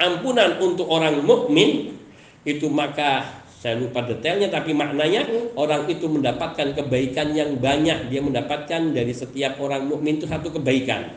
[0.00, 2.00] ampunan untuk orang mukmin
[2.48, 8.08] itu maka saya lupa detailnya tapi maknanya orang itu mendapatkan kebaikan yang banyak.
[8.08, 11.12] Dia mendapatkan dari setiap orang mukmin itu satu kebaikan.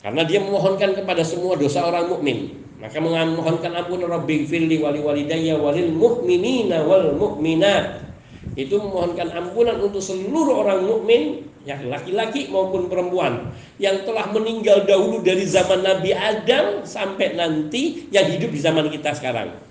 [0.00, 2.56] Karena dia memohonkan kepada semua dosa orang mukmin.
[2.80, 8.08] Maka memohonkan ampun Rabbi firli wali walidayya walil mu'minina wal mu'minat.
[8.56, 15.20] Itu memohonkan ampunan untuk seluruh orang mukmin ya laki-laki maupun perempuan yang telah meninggal dahulu
[15.20, 19.67] dari zaman Nabi Adam sampai nanti yang hidup di zaman kita sekarang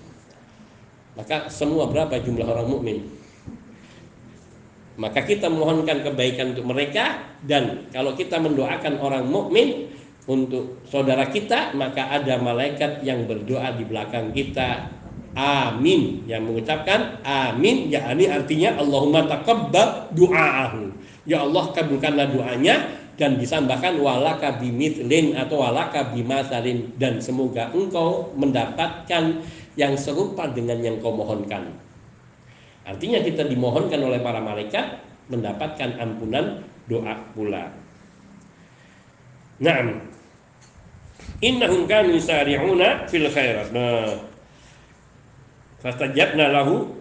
[1.18, 3.02] maka semua berapa jumlah orang mukmin?
[4.98, 9.90] Maka kita mohonkan kebaikan untuk mereka dan kalau kita mendoakan orang mukmin
[10.30, 14.94] untuk saudara kita, maka ada malaikat yang berdoa di belakang kita.
[15.38, 20.90] Amin yang mengucapkan amin yakni artinya Allahumma taqabbal du'aahu.
[21.30, 29.42] Ya Allah kabulkanlah doanya dan disambahkan walaka bimithlin atau walaka bimasalin dan semoga engkau mendapatkan
[29.78, 31.70] yang serupa dengan yang kau mohonkan.
[32.82, 34.98] Artinya kita dimohonkan oleh para malaikat
[35.30, 37.70] mendapatkan ampunan doa pula.
[39.62, 40.02] Naam.
[41.38, 43.70] Innahum kanu yusari'una fil khairat.
[43.70, 44.18] Nah.
[45.78, 46.98] Fastajabna lahu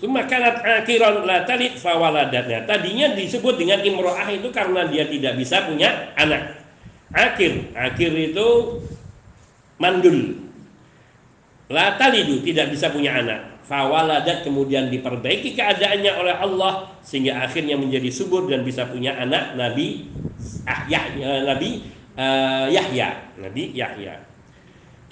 [0.00, 2.64] Suma kanat akhiran la talid fawaladatnya.
[2.64, 6.56] Tadinya disebut dengan imro'ah itu karena dia tidak bisa punya anak.
[7.12, 8.80] Akhir, akhir itu
[9.76, 10.40] mandul,
[11.70, 13.62] La talidu tidak bisa punya anak.
[13.70, 20.10] Fawaladat kemudian diperbaiki keadaannya oleh Allah sehingga akhirnya menjadi subur dan bisa punya anak Nabi
[20.66, 21.86] ah, Yahya, Nabi
[22.18, 24.18] uh, Yahya, Nabi Yahya.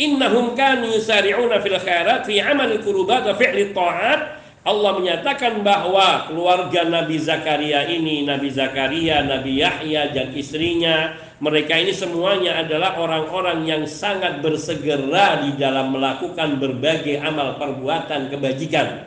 [0.02, 4.20] Innahum kanu yusari'una fil khairat fi amal qurubat wa fi'li ta'at.
[4.66, 11.94] Allah menyatakan bahwa keluarga Nabi Zakaria ini, Nabi Zakaria, Nabi Yahya dan istrinya mereka ini
[11.94, 19.06] semuanya adalah orang-orang yang sangat bersegera di dalam melakukan berbagai amal perbuatan kebajikan.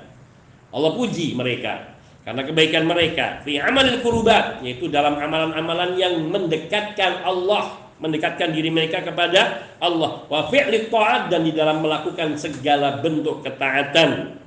[0.72, 1.92] Allah puji mereka.
[2.24, 3.44] Karena kebaikan mereka.
[3.44, 10.24] Fi amalil kurubat yaitu dalam amalan-amalan yang mendekatkan Allah mendekatkan diri mereka kepada Allah.
[10.32, 14.40] Wa fi'li ta'at dan di dalam melakukan segala bentuk ketaatan.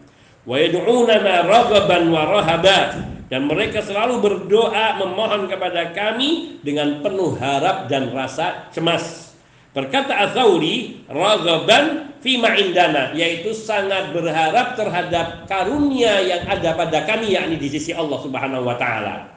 [0.48, 7.34] Wa yad'una ma raghaban wa rahaban dan mereka selalu berdoa memohon kepada kami dengan penuh
[7.34, 9.34] harap dan rasa cemas.
[9.74, 17.58] Berkata Atsauri, ragaban fima indana, yaitu sangat berharap terhadap karunia yang ada pada kami yakni
[17.58, 19.34] di sisi Allah Subhanahu wa taala.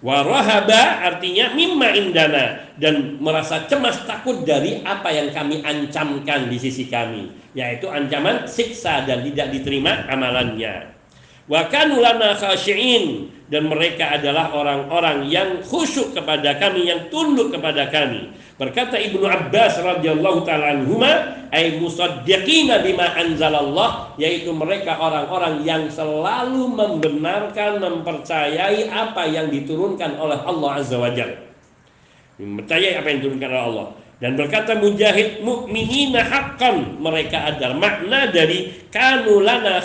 [0.00, 6.88] Warahaba artinya mimma indana dan merasa cemas takut dari apa yang kami ancamkan di sisi
[6.88, 10.95] kami, yaitu ancaman siksa dan tidak diterima amalannya.
[11.46, 12.02] Wa kanu
[13.46, 18.34] dan mereka adalah orang-orang yang khusyuk kepada kami, yang tunduk kepada kami.
[18.58, 26.66] Berkata Ibnu Abbas radhiyallahu taala anhuma, ay musaddiqina bima anzalallah, yaitu mereka orang-orang yang selalu
[26.74, 31.38] membenarkan, mempercayai apa yang diturunkan oleh Allah Azza wa Jalla.
[32.42, 33.86] Mempercayai apa yang diturunkan oleh Allah.
[34.16, 39.84] Dan berkata mujahid mukminina haqqan mereka adalah makna dari kanu lana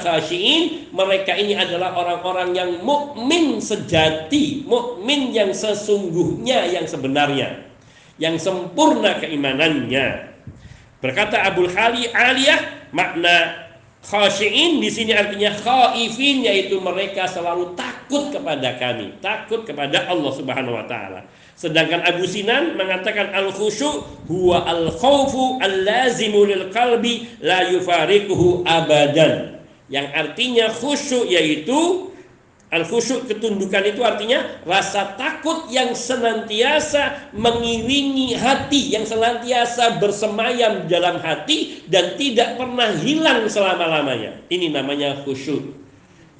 [0.95, 7.59] mereka ini adalah orang-orang yang mukmin sejati, mukmin yang sesungguhnya yang sebenarnya,
[8.23, 10.31] yang sempurna keimanannya.
[11.03, 13.67] Berkata Abdul Khali Aliyah makna
[13.99, 20.79] khashiin di sini artinya khaifin yaitu mereka selalu takut kepada kami, takut kepada Allah Subhanahu
[20.79, 21.27] wa taala.
[21.61, 28.65] Sedangkan Abu Sinan mengatakan al khusyu huwa al khawfu al lazimu lil qalbi la yufariquhu
[28.65, 29.61] abadan.
[29.85, 32.09] Yang artinya khusyuk yaitu
[32.73, 41.21] al khusyuk ketundukan itu artinya rasa takut yang senantiasa mengiringi hati, yang senantiasa bersemayam dalam
[41.21, 44.49] hati dan tidak pernah hilang selama-lamanya.
[44.49, 45.77] Ini namanya khusyuk.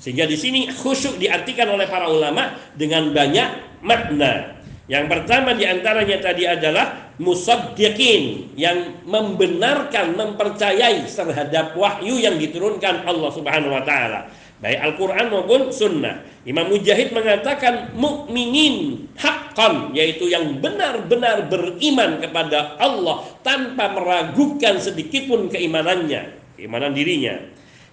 [0.01, 4.60] Sehingga di sini khusyuk diartikan oleh para ulama dengan banyak makna.
[4.91, 13.31] Yang pertama di antaranya tadi adalah musaddiqin yang membenarkan, mempercayai terhadap wahyu yang diturunkan Allah
[13.31, 14.27] Subhanahu wa taala.
[14.59, 16.27] Baik Al-Qur'an maupun sunnah.
[16.43, 25.47] Imam Mujahid mengatakan mukminin haqqan yaitu yang benar-benar beriman kepada Allah tanpa meragukan sedikit pun
[25.47, 27.39] keimanannya, keimanan dirinya.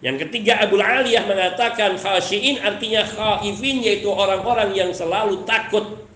[0.03, 6.08] Yang ketiga Abu Aliyah mengatakan khasyiin artinya khaifin yaitu orang-orang yang selalu takut.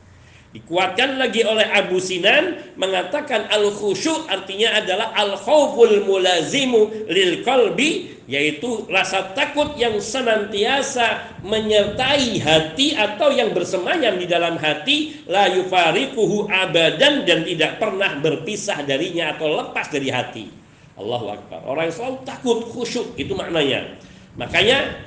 [0.52, 8.20] Dikuatkan lagi oleh Abu Sinan mengatakan al khusyuk artinya adalah al khauful mulazimu lil qalbi
[8.28, 16.44] yaitu rasa takut yang senantiasa menyertai hati atau yang bersemayam di dalam hati la yufariquhu
[16.52, 20.52] abadan dan tidak pernah berpisah darinya atau lepas dari hati.
[21.00, 21.64] Allahu Akbar.
[21.64, 23.96] Orang yang selalu takut khusyuk itu maknanya.
[24.36, 25.00] Makanya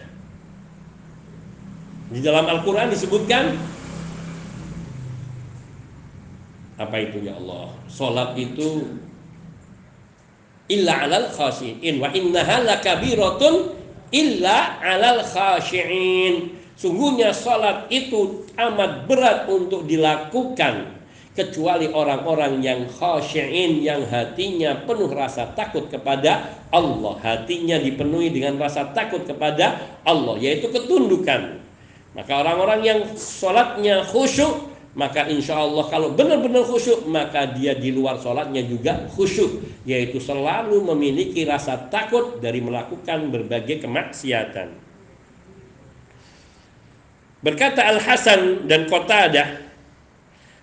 [2.09, 3.74] di dalam Al-Qur'an disebutkan
[6.75, 7.71] apa itu ya Allah?
[7.87, 8.99] Salat itu
[10.67, 13.71] illa 'alal khashiin wa innaha lakabiratun
[14.11, 16.51] illa 'alal khashiin.
[16.75, 20.95] Sungguhnya salat itu amat berat untuk dilakukan
[21.35, 28.91] kecuali orang-orang yang khasyiin yang hatinya penuh rasa takut kepada Allah hatinya dipenuhi dengan rasa
[28.95, 31.59] takut kepada Allah yaitu ketundukan
[32.15, 38.15] maka orang-orang yang sholatnya khusyuk maka insya Allah kalau benar-benar khusyuk maka dia di luar
[38.15, 39.83] sholatnya juga khusyuk.
[39.83, 44.71] Yaitu selalu memiliki rasa takut dari melakukan berbagai kemaksiatan.
[47.43, 49.67] Berkata Al Hasan dan Qatadah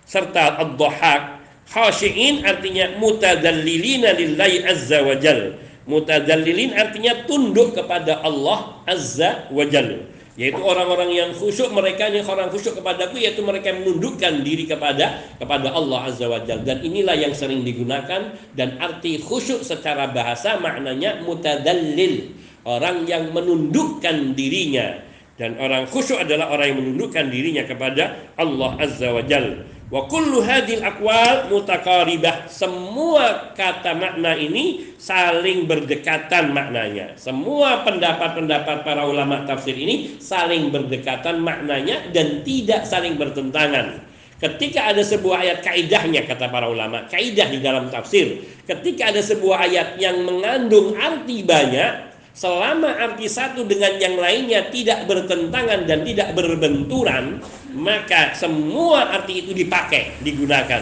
[0.03, 5.61] serta ad-dhahak khashiin artinya mutadallilina lillahi azza wa jal.
[5.85, 12.49] Mutadallilin artinya tunduk kepada Allah azza wa jal yaitu orang-orang yang khusyuk mereka yang orang
[12.49, 17.13] khusyuk kepadaku yaitu mereka yang menundukkan diri kepada kepada Allah azza wa jal dan inilah
[17.13, 22.33] yang sering digunakan dan arti khusyuk secara bahasa maknanya mutadallil.
[22.63, 25.03] Orang yang menundukkan dirinya.
[25.35, 30.41] Dan orang khusyuk adalah orang yang menundukkan dirinya kepada Allah azza wa jalla Wa kullu
[30.41, 32.49] hadil akwal mutakaribah.
[32.49, 37.13] Semua kata makna ini saling berdekatan maknanya.
[37.13, 44.01] Semua pendapat-pendapat para ulama tafsir ini saling berdekatan maknanya dan tidak saling bertentangan.
[44.41, 48.41] Ketika ada sebuah ayat kaidahnya kata para ulama, kaidah di dalam tafsir.
[48.65, 55.05] Ketika ada sebuah ayat yang mengandung arti banyak, selama arti satu dengan yang lainnya tidak
[55.05, 57.39] bertentangan dan tidak berbenturan,
[57.77, 60.81] maka semua arti itu dipakai, digunakan.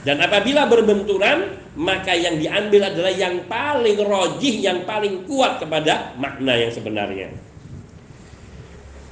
[0.00, 6.56] Dan apabila berbenturan, maka yang diambil adalah yang paling rojih, yang paling kuat kepada makna
[6.56, 7.28] yang sebenarnya.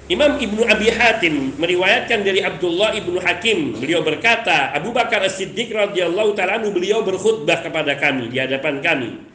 [0.08, 6.32] Imam Ibnu Abi Hatim meriwayatkan dari Abdullah Ibnu Hakim, beliau berkata, Abu Bakar As-Siddiq radhiyallahu
[6.32, 9.27] taala beliau berkhutbah kepada kami di hadapan kami.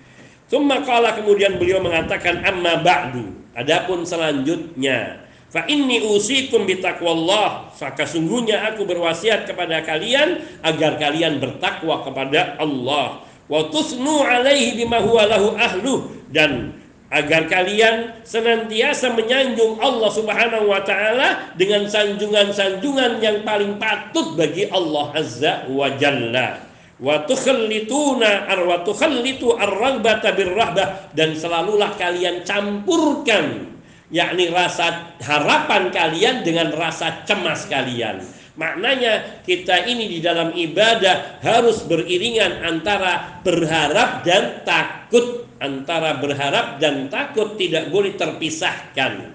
[0.54, 3.26] Tsumma qala kemudian beliau mengatakan amma ba'du.
[3.58, 7.74] Adapun selanjutnya Fa inni usikum bitaqwallah.
[7.74, 13.26] Maka sungguhnya aku berwasiat kepada kalian agar kalian bertakwa kepada Allah.
[13.50, 16.78] Wa tusnu alaihi bima huwa lahu ahlu dan
[17.10, 25.18] agar kalian senantiasa menyanjung Allah Subhanahu wa taala dengan sanjungan-sanjungan yang paling patut bagi Allah
[25.18, 33.74] Azza wa Jalla wa tukhallituna ar wa tukhallitu ar-raghbata birrahbah dan selalulah kalian campurkan
[34.14, 38.22] yakni rasa harapan kalian dengan rasa cemas kalian.
[38.54, 45.50] Maknanya kita ini di dalam ibadah harus beriringan antara berharap dan takut.
[45.58, 49.32] Antara berharap dan takut tidak boleh terpisahkan.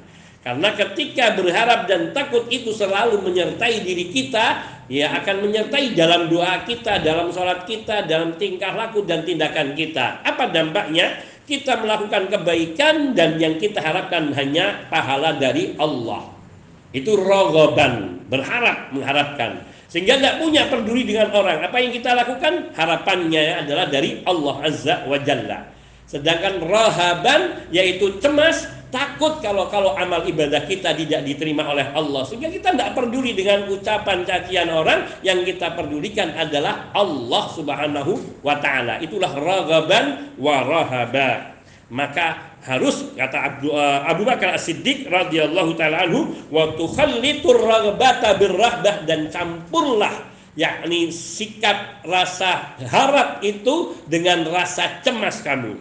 [0.48, 6.64] Karena ketika berharap dan takut itu selalu menyertai diri kita, ya akan menyertai dalam doa
[6.64, 10.24] kita, dalam sholat kita, dalam tingkah laku dan tindakan kita.
[10.24, 11.20] Apa dampaknya?
[11.44, 16.32] Kita melakukan kebaikan dan yang kita harapkan hanya pahala dari Allah.
[16.96, 19.68] Itu rogoban, berharap, mengharapkan.
[19.92, 21.60] Sehingga tidak punya peduli dengan orang.
[21.60, 22.72] Apa yang kita lakukan?
[22.72, 25.76] Harapannya adalah dari Allah Azza wa Jalla.
[26.08, 32.24] Sedangkan rahaban yaitu cemas, takut kalau kalau amal ibadah kita tidak diterima oleh Allah.
[32.24, 38.56] Sehingga kita tidak peduli dengan ucapan cacian orang, yang kita pedulikan adalah Allah Subhanahu wa
[38.60, 39.00] taala.
[39.00, 41.60] Itulah raghaban wa rahaba.
[41.88, 49.08] Maka harus kata Abu, uh, Abu Bakar As-Siddiq radhiyallahu taala anhu wa tukhallitur raghbata birrahbah
[49.08, 50.12] dan campurlah
[50.58, 55.78] yakni sikap rasa harap itu dengan rasa cemas kamu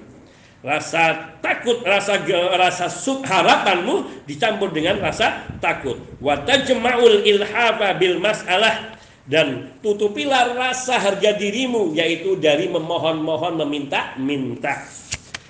[0.66, 2.22] rasa takut, rasa
[2.58, 6.02] rasa sub harapanmu dicampur dengan rasa takut.
[6.18, 8.98] Wa tajma'ul ilhafa bil mas'alah
[9.28, 14.88] dan tutupilah rasa harga dirimu yaitu dari memohon-mohon meminta-minta.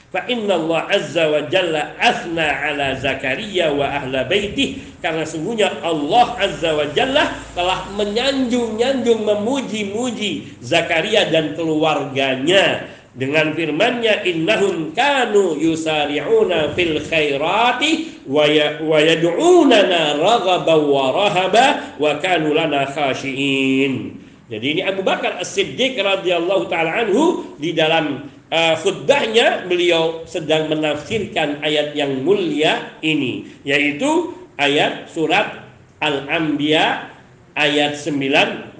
[0.08, 6.32] Fa inna Allah azza wa jalla asna ala Zakaria wa ahla baitih karena sungguhnya Allah
[6.40, 12.88] azza wa jalla telah menyanjung-nyanjung memuji-muji Zakaria dan keluarganya
[13.18, 22.54] dengan firman-Nya innahum kanu yusari'una fil khairati wa ya, yad'unana raghaban wa rahaba wa kanu
[22.54, 24.22] lana khashiin.
[24.48, 31.60] Jadi ini Abu Bakar As-Siddiq radhiyallahu taala anhu di dalam uh, khutbahnya beliau sedang menafsirkan
[31.66, 35.68] ayat yang mulia ini yaitu ayat surat
[36.00, 37.12] Al-Anbiya
[37.58, 38.78] ayat 90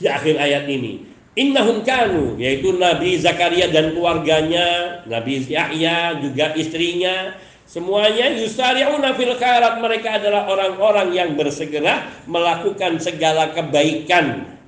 [0.00, 7.38] di akhir ayat ini Innahum kanu yaitu Nabi Zakaria dan keluarganya, Nabi Yahya juga istrinya,
[7.70, 14.58] semuanya yusari'una fil khairat mereka adalah orang-orang yang bersegera melakukan segala kebaikan.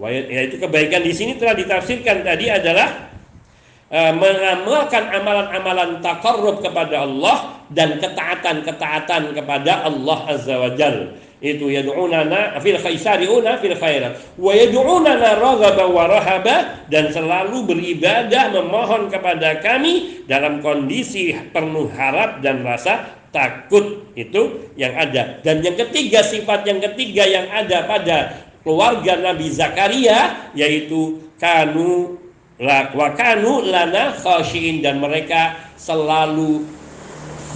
[0.00, 3.08] Yaitu kebaikan di sini telah ditafsirkan tadi adalah
[3.88, 12.60] uh, mengamalkan amalan-amalan takarrub kepada Allah dan ketaatan-ketaatan kepada Allah Azza wa Jalla itu yad'unana
[12.60, 14.36] fil khaisariuna fil khairat.
[14.36, 22.44] Wa yad'unana raghaba wa rahaba dan selalu beribadah memohon kepada kami dalam kondisi penuh harap
[22.44, 24.04] dan rasa takut.
[24.12, 25.40] Itu yang ada.
[25.40, 28.16] Dan yang ketiga sifat yang ketiga yang ada pada
[28.60, 32.20] keluarga Nabi Zakaria yaitu kanu
[32.60, 34.84] wa kanu lana khashiin.
[34.84, 36.68] Dan mereka selalu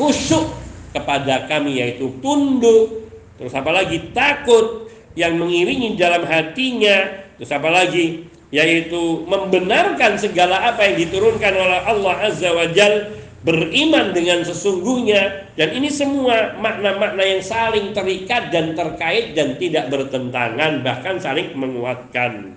[0.01, 0.49] khusyuk
[0.97, 3.03] kepada kami yaitu tunduk
[3.39, 4.14] Terus apa lagi?
[4.14, 7.26] Takut yang mengiringi dalam hatinya.
[7.39, 8.26] Terus apa lagi?
[8.55, 13.11] Yaitu membenarkan segala apa yang diturunkan oleh Allah Azza wa Jal
[13.45, 20.80] beriman dengan sesungguhnya dan ini semua makna-makna yang saling terikat dan terkait dan tidak bertentangan
[20.80, 22.57] bahkan saling menguatkan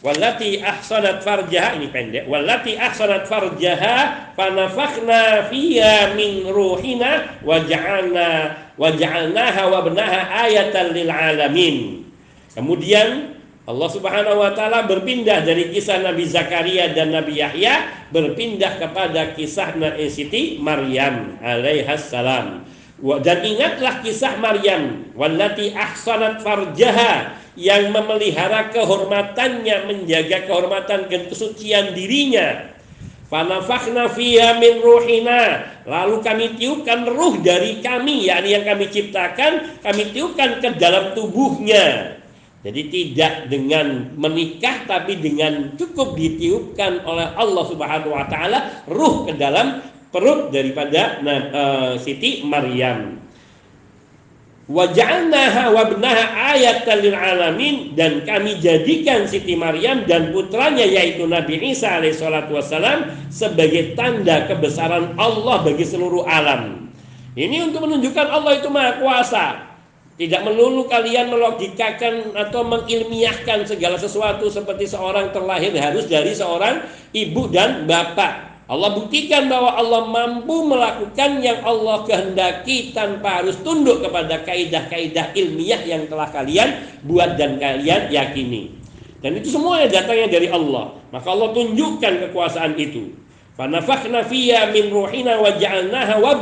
[0.00, 2.24] Wallati ahsanat farjaha ini pendek.
[2.24, 8.28] Wallati ahsanat farjaha fanafakhna fiha min ruhina wa ja'alna
[8.80, 11.76] wa ja'alnaha wa benaha ayatan lil alamin.
[12.56, 13.36] Kemudian
[13.68, 19.76] Allah Subhanahu wa taala berpindah dari kisah Nabi Zakaria dan Nabi Yahya berpindah kepada kisah
[19.76, 22.64] Nabi Siti Maryam alaihas salam.
[23.00, 32.70] Dan ingatlah kisah Maryam wallati ahsanat farjaha yang memelihara kehormatannya, menjaga kehormatan dan kesucian dirinya.
[33.30, 35.70] Fanafakhna fiha min ruhina.
[35.86, 42.18] Lalu kami tiupkan ruh dari kami, yakni yang kami ciptakan, kami tiupkan ke dalam tubuhnya.
[42.60, 49.32] Jadi tidak dengan menikah tapi dengan cukup ditiupkan oleh Allah Subhanahu wa taala ruh ke
[49.40, 49.80] dalam
[50.12, 53.19] perut daripada uh, Siti Maryam.
[54.70, 61.98] Waja'alnaha wabnaha ayatan lil alamin dan kami jadikan Siti Maryam dan putranya yaitu Nabi Isa
[61.98, 66.86] alaihissalatu wassalam sebagai tanda kebesaran Allah bagi seluruh alam.
[67.34, 69.46] Ini untuk menunjukkan Allah itu maha kuasa.
[70.14, 77.50] Tidak melulu kalian melogikakan atau mengilmiahkan segala sesuatu seperti seorang terlahir harus dari seorang ibu
[77.50, 78.59] dan bapak.
[78.70, 85.82] Allah buktikan bahwa Allah mampu melakukan yang Allah kehendaki tanpa harus tunduk kepada kaidah-kaidah ilmiah
[85.82, 88.70] yang telah kalian buat dan kalian yakini.
[89.18, 90.94] Dan itu semua yang datangnya dari Allah.
[91.10, 93.10] Maka Allah tunjukkan kekuasaan itu.
[93.58, 96.38] Fanafakhna fiyya min ruhina wa ja'alnaha wa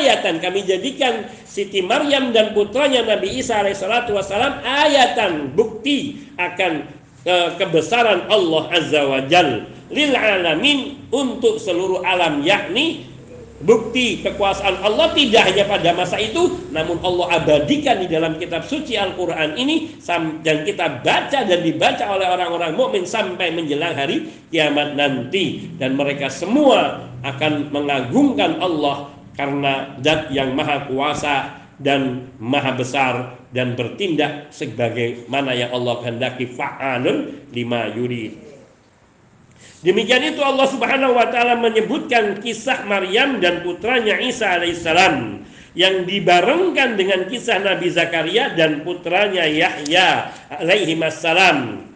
[0.00, 0.40] ayatan.
[0.40, 6.95] Kami jadikan Siti Maryam dan putranya Nabi Isa alaihissalatu wassalam ayatan bukti akan
[7.58, 13.06] kebesaran Allah azza wa jalla lil alamin untuk seluruh alam yakni
[13.62, 19.00] bukti kekuasaan Allah tidak hanya pada masa itu namun Allah abadikan di dalam kitab suci
[19.00, 19.96] Al-Qur'an ini
[20.44, 25.72] dan kita baca dan dibaca oleh orang-orang mukmin sampai menjelang hari kiamat nanti.
[25.80, 33.76] Dan mereka semua akan mengagungkan Allah karena zat yang maha kuasa dan maha besar dan
[33.76, 38.46] bertindak sebagaimana yang Allah kehendaki fa'alun lima yurid
[39.86, 45.46] Demikian itu Allah Subhanahu wa taala menyebutkan kisah Maryam dan putranya Isa alaihissalam
[45.78, 51.86] yang dibarengkan dengan kisah Nabi Zakaria dan putranya Yahya alaihi wassalam.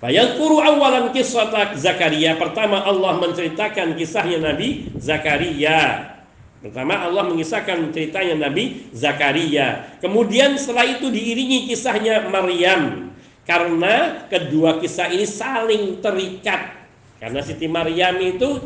[0.00, 2.38] Fayadhkuru awalan kisah Zakaria.
[2.40, 6.15] Pertama Allah menceritakan kisahnya Nabi Zakaria.
[6.62, 9.96] Pertama Allah mengisahkan ceritanya Nabi Zakaria.
[10.02, 13.12] Kemudian setelah itu diiringi kisahnya Maryam.
[13.46, 16.76] Karena kedua kisah ini saling terikat
[17.16, 18.60] karena Siti Maryam itu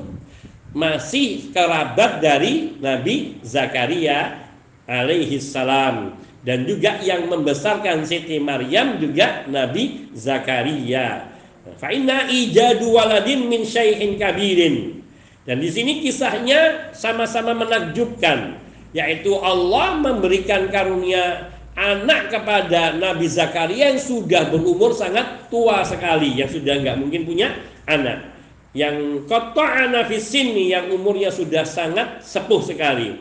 [0.75, 4.43] masih kerabat dari Nabi Zakaria
[4.87, 11.31] alaihi salam dan juga yang membesarkan Siti Maryam juga Nabi Zakaria.
[11.79, 15.00] Fa inna ijadu waladin min syaihin kabirin.
[15.49, 18.61] Dan di sini kisahnya sama-sama menakjubkan
[18.91, 26.51] yaitu Allah memberikan karunia anak kepada Nabi Zakaria yang sudah berumur sangat tua sekali, yang
[26.51, 27.55] sudah nggak mungkin punya
[27.87, 28.35] anak.
[28.71, 33.19] Yang qata'ana sini yang umurnya sudah sangat sepuh sekali.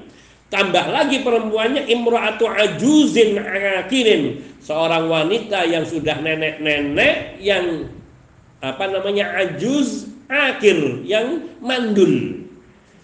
[0.49, 3.37] Tambah lagi perempuannya imra'atu ajuzin
[3.85, 7.85] akirin, seorang wanita yang sudah nenek-nenek yang
[8.57, 12.45] apa namanya ajuz akhir yang mandul.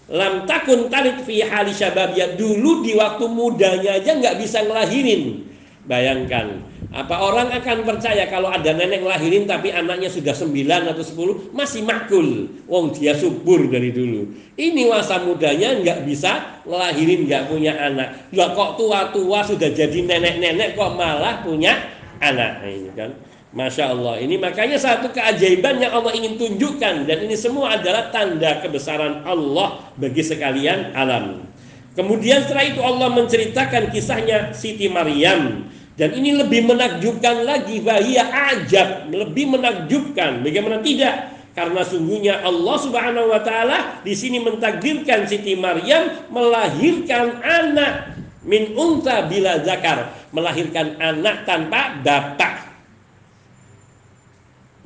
[0.06, 5.42] Lam takun tarik fi hali syababiyah dulu di waktu mudanya aja nggak bisa ngelahirin.
[5.86, 6.62] Bayangkan
[6.94, 10.54] apa orang akan percaya kalau ada nenek ngelahirin tapi anaknya sudah 9
[10.94, 12.46] atau 10 masih makul.
[12.70, 14.30] Wong dia subur dari dulu.
[14.54, 18.30] Ini masa mudanya nggak bisa ngelahirin nggak punya anak.
[18.30, 21.74] Lah kok tua-tua sudah jadi nenek-nenek kok malah punya
[22.22, 22.62] anak?
[22.62, 23.10] Nah, ini kan
[23.56, 24.20] Masya Allah.
[24.20, 27.08] Ini makanya satu keajaiban yang Allah ingin tunjukkan.
[27.08, 31.40] Dan ini semua adalah tanda kebesaran Allah bagi sekalian alam.
[31.96, 35.72] Kemudian setelah itu Allah menceritakan kisahnya Siti Maryam.
[35.96, 37.80] Dan ini lebih menakjubkan lagi.
[37.80, 40.44] Bahaya ajab, lebih menakjubkan.
[40.44, 41.32] Bagaimana tidak?
[41.56, 48.12] Karena sungguhnya Allah Subhanahu wa taala di sini mentakdirkan Siti Maryam melahirkan anak
[48.44, 52.65] min unta bila zakar, melahirkan anak tanpa bapak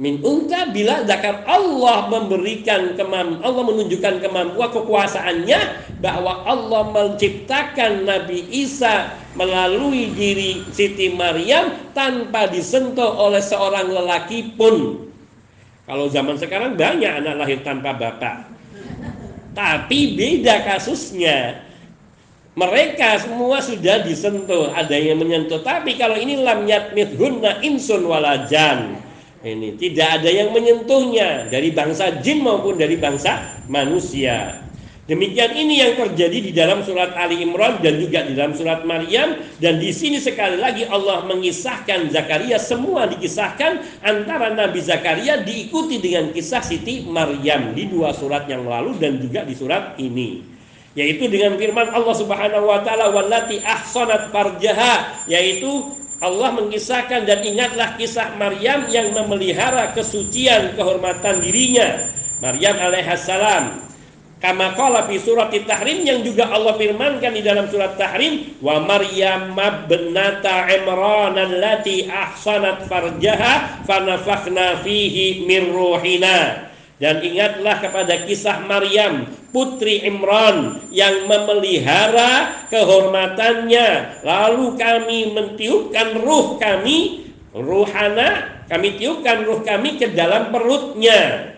[0.01, 5.61] min unta bila zakat Allah memberikan kemampuan Allah menunjukkan kemampuan kekuasaannya
[6.01, 15.05] bahwa Allah menciptakan Nabi Isa melalui diri Siti Maryam tanpa disentuh oleh seorang lelaki pun.
[15.85, 18.49] Kalau zaman sekarang banyak anak lahir tanpa bapak.
[19.53, 21.61] Tapi beda kasusnya.
[22.57, 25.61] Mereka semua sudah disentuh ada yang menyentuh.
[25.61, 29.10] Tapi kalau ini lam yatmithunna insun walajan
[29.41, 34.61] ini tidak ada yang menyentuhnya dari bangsa jin maupun dari bangsa manusia.
[35.11, 39.43] Demikian ini yang terjadi di dalam surat Ali Imran dan juga di dalam surat Maryam.
[39.59, 42.63] Dan di sini sekali lagi Allah mengisahkan Zakaria.
[42.63, 49.03] Semua dikisahkan antara Nabi Zakaria diikuti dengan kisah Siti Maryam di dua surat yang lalu
[49.03, 50.47] dan juga di surat ini.
[50.95, 57.97] Yaitu dengan firman Allah Subhanahu wa taala wallati ahsanat farjaha yaitu Allah mengisahkan dan ingatlah
[57.97, 62.13] kisah Maryam yang memelihara kesucian kehormatan dirinya.
[62.45, 63.89] Maryam alaihissalam.
[64.41, 69.53] Kama qala fi surat Tahrim yang juga Allah firmankan di dalam surat Tahrim wa Maryam
[69.53, 76.70] mabnata Imran allati ahsanat farjaha fanafakhna fihi min ruhina.
[77.01, 79.25] Dan ingatlah kepada kisah Maryam
[79.57, 84.21] putri Imran yang memelihara kehormatannya.
[84.21, 91.57] Lalu kami mentiupkan ruh kami, ruhana, kami tiupkan ruh kami ke dalam perutnya.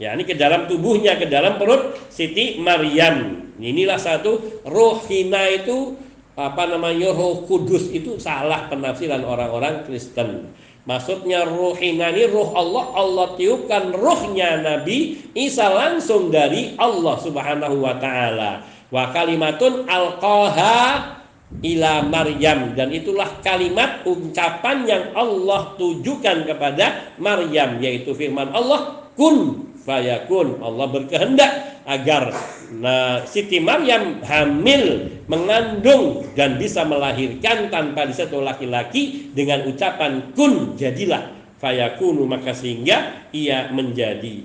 [0.00, 3.44] Ya, ini ke dalam tubuhnya, ke dalam perut Siti Maryam.
[3.60, 5.94] Inilah satu rohina itu
[6.32, 10.48] apa namanya roh kudus itu salah penafsiran orang-orang Kristen.
[10.82, 17.94] Maksudnya ruhina ini ruh Allah, Allah tiupkan ruhnya Nabi Isa langsung dari Allah subhanahu wa
[18.02, 18.66] ta'ala.
[18.90, 21.16] Wa kalimatun alqaha
[21.62, 22.74] ila Maryam.
[22.74, 30.86] Dan itulah kalimat ucapan yang Allah tujukan kepada Maryam yaitu firman Allah kun fayakun Allah
[30.90, 31.52] berkehendak
[31.86, 32.30] agar
[32.70, 41.42] nah, Siti Maryam hamil mengandung dan bisa melahirkan tanpa disentuh laki-laki dengan ucapan kun jadilah.
[41.62, 44.42] Fayakunu maka sehingga ia menjadi.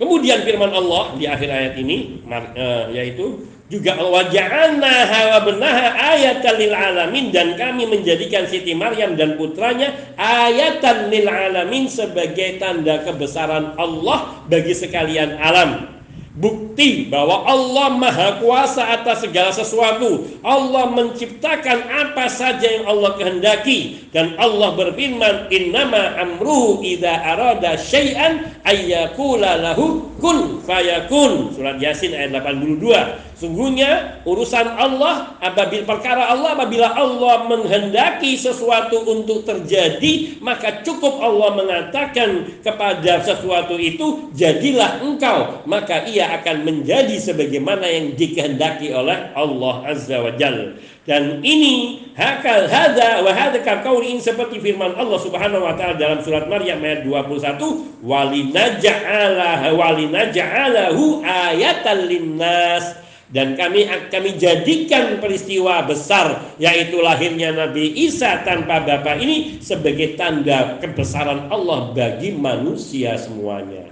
[0.00, 6.70] Kemudian firman Allah di akhir ayat ini eh, yaitu juga waja'alna hawa benaha ayatan lil
[6.70, 14.46] alamin dan kami menjadikan Siti Maryam dan putranya ayatan lil alamin sebagai tanda kebesaran Allah
[14.46, 15.94] bagi sekalian alam
[16.34, 20.26] bukti bahwa Allah Maha Kuasa atas segala sesuatu.
[20.42, 28.50] Allah menciptakan apa saja yang Allah kehendaki dan Allah berfirman, "Innama amruhu idza arada syai'an
[28.66, 33.33] ayyakula lahu kun fayakun." Surat Yasin ayat 82.
[33.44, 41.52] Sungguhnya urusan Allah apabila perkara Allah apabila Allah menghendaki sesuatu untuk terjadi maka cukup Allah
[41.52, 49.92] mengatakan kepada sesuatu itu jadilah engkau maka ia akan menjadi sebagaimana yang dikehendaki oleh Allah
[49.92, 50.80] Azza wa Jalla.
[51.04, 56.48] Dan ini hakal hada wa hada kauli seperti firman Allah Subhanahu wa taala dalam surat
[56.48, 57.60] Maryam ayat 21
[58.00, 68.84] walinaja'ala walinaja'alahu ayatan linnas dan kami kami jadikan peristiwa besar yaitu lahirnya Nabi Isa tanpa
[68.84, 73.88] bapa ini sebagai tanda kebesaran Allah bagi manusia semuanya.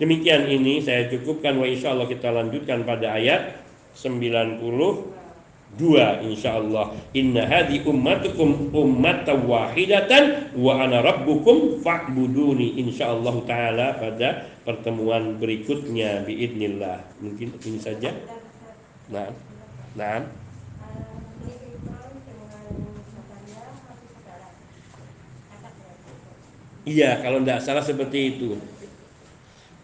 [0.00, 3.60] Demikian ini saya cukupkan wa insya Allah kita lanjutkan pada ayat
[3.92, 5.19] 90
[5.78, 6.94] dua insyaallah.
[7.14, 12.80] Inna hadi ummatukum ummatan wahidatan wa ana rabbukum fa'buduni.
[12.82, 17.02] Insyaallah taala pada pertemuan berikutnya biidnillah.
[17.22, 18.10] Mungkin ini saja?
[19.10, 19.30] Nah
[19.94, 20.22] nah
[26.80, 28.56] Iya, kalau tidak salah seperti itu.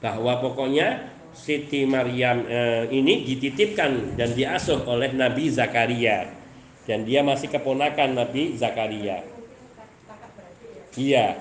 [0.01, 6.33] Bahwa pokoknya Siti Maryam eh, ini dititipkan dan diasuh oleh Nabi Zakaria
[6.89, 9.21] dan dia masih keponakan Nabi Zakaria.
[10.97, 11.37] Iya.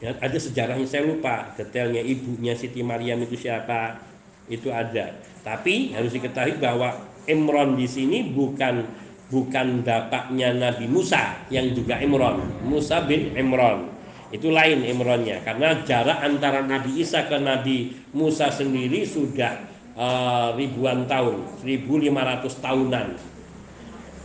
[0.00, 4.00] Ya, ada sejarahnya saya lupa detailnya ibunya Siti Maryam itu siapa
[4.48, 5.16] itu ada.
[5.40, 6.92] Tapi harus diketahui bahwa
[7.24, 8.84] Imron di sini bukan
[9.29, 13.85] bukan bapaknya Nabi Musa yang juga Imron Musa bin Imron
[14.29, 19.57] itu lain Imronnya karena jarak antara Nabi Isa ke Nabi Musa sendiri sudah
[19.93, 23.07] uh, ribuan tahun 1500 tahunan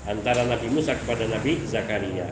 [0.09, 2.29] antara Nabi Musa kepada Nabi Zakaria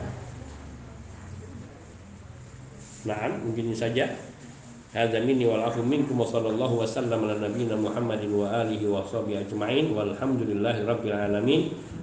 [3.05, 4.09] nah mungkin ini saja
[4.93, 10.85] هذا مني والعفو منكم وصلى الله وسلم على نبينا محمد وآله وصحبه أجمعين والحمد لله
[10.85, 11.61] رب العالمين